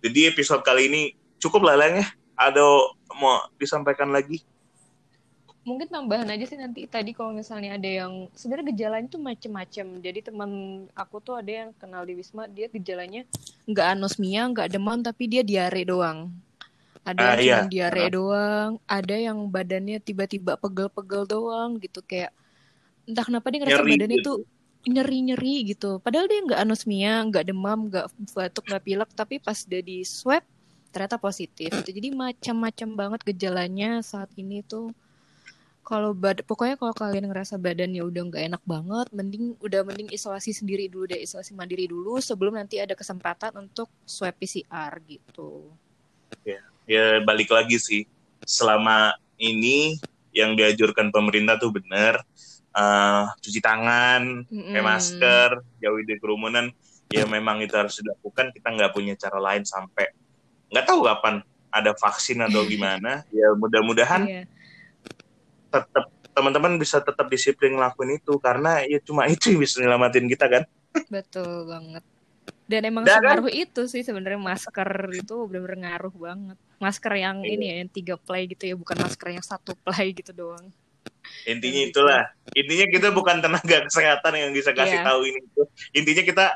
Jadi 0.00 0.30
episode 0.30 0.62
kali 0.64 0.88
ini 0.88 1.02
cukup 1.42 1.66
lah 1.66 1.76
ya. 1.78 2.06
Ada 2.40 2.62
mau 3.20 3.44
disampaikan 3.60 4.08
lagi? 4.08 4.40
Mungkin 5.60 5.92
tambahan 5.92 6.24
aja 6.24 6.48
sih 6.48 6.56
nanti 6.56 6.88
tadi 6.88 7.12
kalau 7.12 7.36
misalnya 7.36 7.76
ada 7.76 7.84
yang 7.84 8.32
sebenarnya 8.32 8.72
gejalanya 8.72 9.08
tuh 9.12 9.20
macem-macem. 9.20 9.86
Jadi 10.00 10.32
teman 10.32 10.50
aku 10.96 11.20
tuh 11.20 11.36
ada 11.36 11.52
yang 11.52 11.70
kenal 11.76 12.00
di 12.08 12.16
Wisma, 12.16 12.48
dia 12.48 12.72
gejalanya 12.72 13.28
nggak 13.68 13.86
anosmia, 13.92 14.48
nggak 14.48 14.72
demam, 14.72 15.04
tapi 15.04 15.28
dia 15.28 15.44
diare 15.44 15.84
doang 15.84 16.32
ada 17.04 17.20
uh, 17.20 17.26
yang 17.36 17.40
iya. 17.40 17.56
cuma 17.64 17.72
diare 17.72 18.04
uh. 18.04 18.10
doang 18.12 18.70
ada 18.84 19.16
yang 19.16 19.38
badannya 19.48 19.98
tiba-tiba 20.00 20.60
pegel-pegel 20.60 21.24
doang 21.24 21.80
gitu 21.80 22.04
kayak 22.04 22.30
entah 23.08 23.24
kenapa 23.24 23.48
dia 23.48 23.58
ngerasa 23.64 23.80
nyeri 23.82 23.92
badannya 23.96 24.18
gitu. 24.20 24.28
tuh 24.28 24.38
nyeri-nyeri 24.80 25.54
gitu 25.76 25.90
padahal 26.00 26.24
dia 26.24 26.40
nggak 26.40 26.60
anosmia 26.64 27.20
nggak 27.28 27.44
demam 27.52 27.92
nggak 27.92 28.06
batuk 28.32 28.64
nggak 28.64 28.84
pilek 28.84 29.10
tapi 29.12 29.36
pas 29.36 29.58
dia 29.60 29.84
di 29.84 30.00
swab 30.08 30.40
ternyata 30.90 31.20
positif 31.20 31.70
gitu. 31.70 31.90
jadi 31.92 32.08
macam-macam 32.16 32.88
banget 32.96 33.20
gejalanya 33.28 34.00
saat 34.00 34.32
ini 34.40 34.64
tuh 34.64 34.90
kalau 35.84 36.14
bad 36.14 36.46
pokoknya 36.46 36.78
kalau 36.78 36.94
kalian 36.94 37.26
ngerasa 37.26 37.58
badannya 37.58 38.00
udah 38.06 38.22
nggak 38.30 38.44
enak 38.46 38.62
banget 38.62 39.06
mending 39.10 39.58
udah 39.58 39.82
mending 39.82 40.08
isolasi 40.14 40.54
sendiri 40.54 40.86
dulu 40.86 41.10
deh 41.10 41.18
isolasi 41.18 41.50
mandiri 41.52 41.90
dulu 41.90 42.22
sebelum 42.22 42.54
nanti 42.54 42.78
ada 42.78 42.94
kesempatan 42.94 43.50
untuk 43.58 43.90
swab 44.06 44.38
PCR 44.38 45.02
gitu 45.02 45.66
ya 46.46 46.62
ya 46.90 47.22
balik 47.22 47.54
lagi 47.54 47.78
sih 47.78 48.02
selama 48.42 49.14
ini 49.38 49.94
yang 50.34 50.58
diajurkan 50.58 51.14
pemerintah 51.14 51.54
tuh 51.54 51.70
benar 51.70 52.18
uh, 52.74 53.30
cuci 53.38 53.60
tangan, 53.62 54.46
mm. 54.46 54.74
pakai 54.74 54.82
masker, 54.82 55.50
jauhi 55.82 56.02
dari 56.06 56.18
kerumunan. 56.18 56.70
Ya 57.10 57.26
memang 57.26 57.58
itu 57.58 57.74
harus 57.74 57.98
dilakukan. 57.98 58.54
Kita 58.54 58.70
nggak 58.70 58.92
punya 58.94 59.18
cara 59.18 59.42
lain 59.42 59.66
sampai 59.66 60.14
nggak 60.70 60.86
tahu 60.86 61.02
kapan 61.02 61.42
ada 61.70 61.90
vaksin 61.98 62.38
atau 62.42 62.62
gimana. 62.70 63.26
ya 63.34 63.50
mudah-mudahan 63.58 64.22
yeah. 64.26 64.46
tetap 65.70 66.10
teman-teman 66.30 66.78
bisa 66.78 67.02
tetap 67.02 67.26
disiplin 67.26 67.74
ngelakuin 67.74 68.22
itu 68.22 68.38
karena 68.38 68.86
ya 68.86 69.02
cuma 69.02 69.26
itu 69.26 69.50
yang 69.50 69.60
bisa 69.62 69.82
nyelamatin 69.82 70.26
kita 70.30 70.46
kan. 70.46 70.62
Betul 71.10 71.66
banget. 71.66 72.06
Dan 72.70 72.86
emang 72.86 73.02
Dan 73.02 73.18
separuh 73.18 73.50
itu 73.50 73.82
sih 73.90 74.06
sebenarnya 74.06 74.38
masker 74.38 74.90
itu 75.10 75.34
benar-benar 75.50 75.78
ngaruh 75.90 76.14
banget. 76.14 76.58
Masker 76.80 77.12
yang 77.12 77.44
iya. 77.44 77.52
ini 77.52 77.64
ya, 77.68 77.74
yang 77.84 77.90
tiga 77.92 78.14
play 78.16 78.48
gitu 78.48 78.64
ya, 78.64 78.74
bukan 78.74 78.96
masker 79.04 79.28
yang 79.36 79.44
satu 79.44 79.76
play 79.84 80.16
gitu 80.16 80.32
doang. 80.32 80.72
Intinya 81.44 81.80
itulah. 81.84 82.22
Intinya 82.56 82.86
kita 82.88 83.08
bukan 83.12 83.44
tenaga 83.44 83.84
kesehatan 83.86 84.32
yang 84.36 84.50
bisa 84.56 84.72
kasih 84.72 85.00
yeah. 85.00 85.06
tahu 85.06 85.20
ini. 85.28 85.40
Intinya 85.92 86.22
kita 86.24 86.46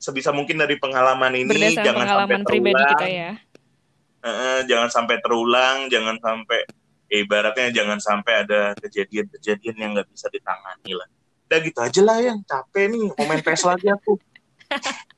sebisa 0.00 0.32
mungkin 0.32 0.56
dari 0.56 0.80
pengalaman 0.80 1.36
ini 1.36 1.52
Berdasarkan 1.52 1.84
jangan 1.84 2.04
pengalaman 2.08 2.40
sampai 2.40 2.48
pribadi 2.48 2.72
terulang. 2.72 2.92
kita 2.96 3.06
ya. 3.08 3.30
Uh, 4.20 4.60
jangan 4.68 4.88
sampai 4.92 5.16
terulang, 5.20 5.76
jangan 5.88 6.16
sampai 6.20 6.60
ya 7.10 7.18
ibaratnya 7.20 7.68
jangan 7.74 7.98
sampai 7.98 8.32
ada 8.46 8.60
kejadian-kejadian 8.78 9.76
yang 9.76 9.90
nggak 9.96 10.08
bisa 10.08 10.26
ditangani 10.32 10.92
lah. 10.96 11.08
Udah 11.50 11.58
gitu 11.66 11.78
aja 11.82 12.00
lah 12.06 12.18
yang 12.22 12.38
capek 12.46 12.84
nih 12.88 13.10
komen 13.16 13.40
pes 13.42 13.62
lagi 13.66 13.86
aku. 13.90 14.16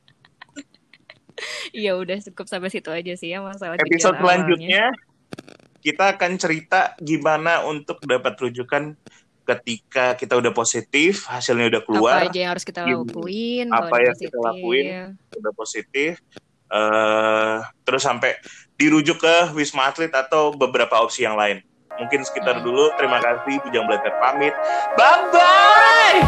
Iya 1.72 1.96
udah 1.96 2.18
cukup 2.30 2.46
sampai 2.46 2.70
situ 2.70 2.90
aja 2.92 3.12
sih 3.16 3.32
ya 3.32 3.40
masalah 3.40 3.78
Episode 3.80 4.18
selanjutnya 4.18 4.92
kita 5.82 6.14
akan 6.14 6.38
cerita 6.38 6.94
gimana 7.02 7.66
untuk 7.66 7.98
dapat 8.06 8.38
rujukan 8.38 8.94
ketika 9.42 10.14
kita 10.14 10.38
udah 10.38 10.54
positif, 10.54 11.26
hasilnya 11.26 11.66
udah 11.66 11.82
keluar. 11.82 12.22
Apa 12.22 12.30
aja 12.30 12.38
yang 12.38 12.54
harus 12.54 12.62
kita 12.62 12.86
lakuin? 12.86 13.66
Apa 13.74 13.98
yang 13.98 14.14
positif. 14.14 14.30
kita 14.30 14.38
lakuin 14.38 15.18
udah 15.34 15.52
positif. 15.58 16.22
Uh, 16.72 17.60
terus 17.84 18.06
sampai 18.06 18.38
dirujuk 18.80 19.20
ke 19.20 19.52
Wisma 19.52 19.92
Atlet 19.92 20.14
atau 20.14 20.54
beberapa 20.54 21.02
opsi 21.02 21.26
yang 21.26 21.36
lain. 21.36 21.60
Mungkin 22.00 22.24
sekitar 22.24 22.62
hmm. 22.62 22.64
dulu. 22.64 22.88
Terima 22.96 23.20
kasih. 23.20 23.60
Bujang 23.60 23.84
Belajar 23.84 24.16
pamit. 24.22 24.54
Bye-bye! 24.96 26.22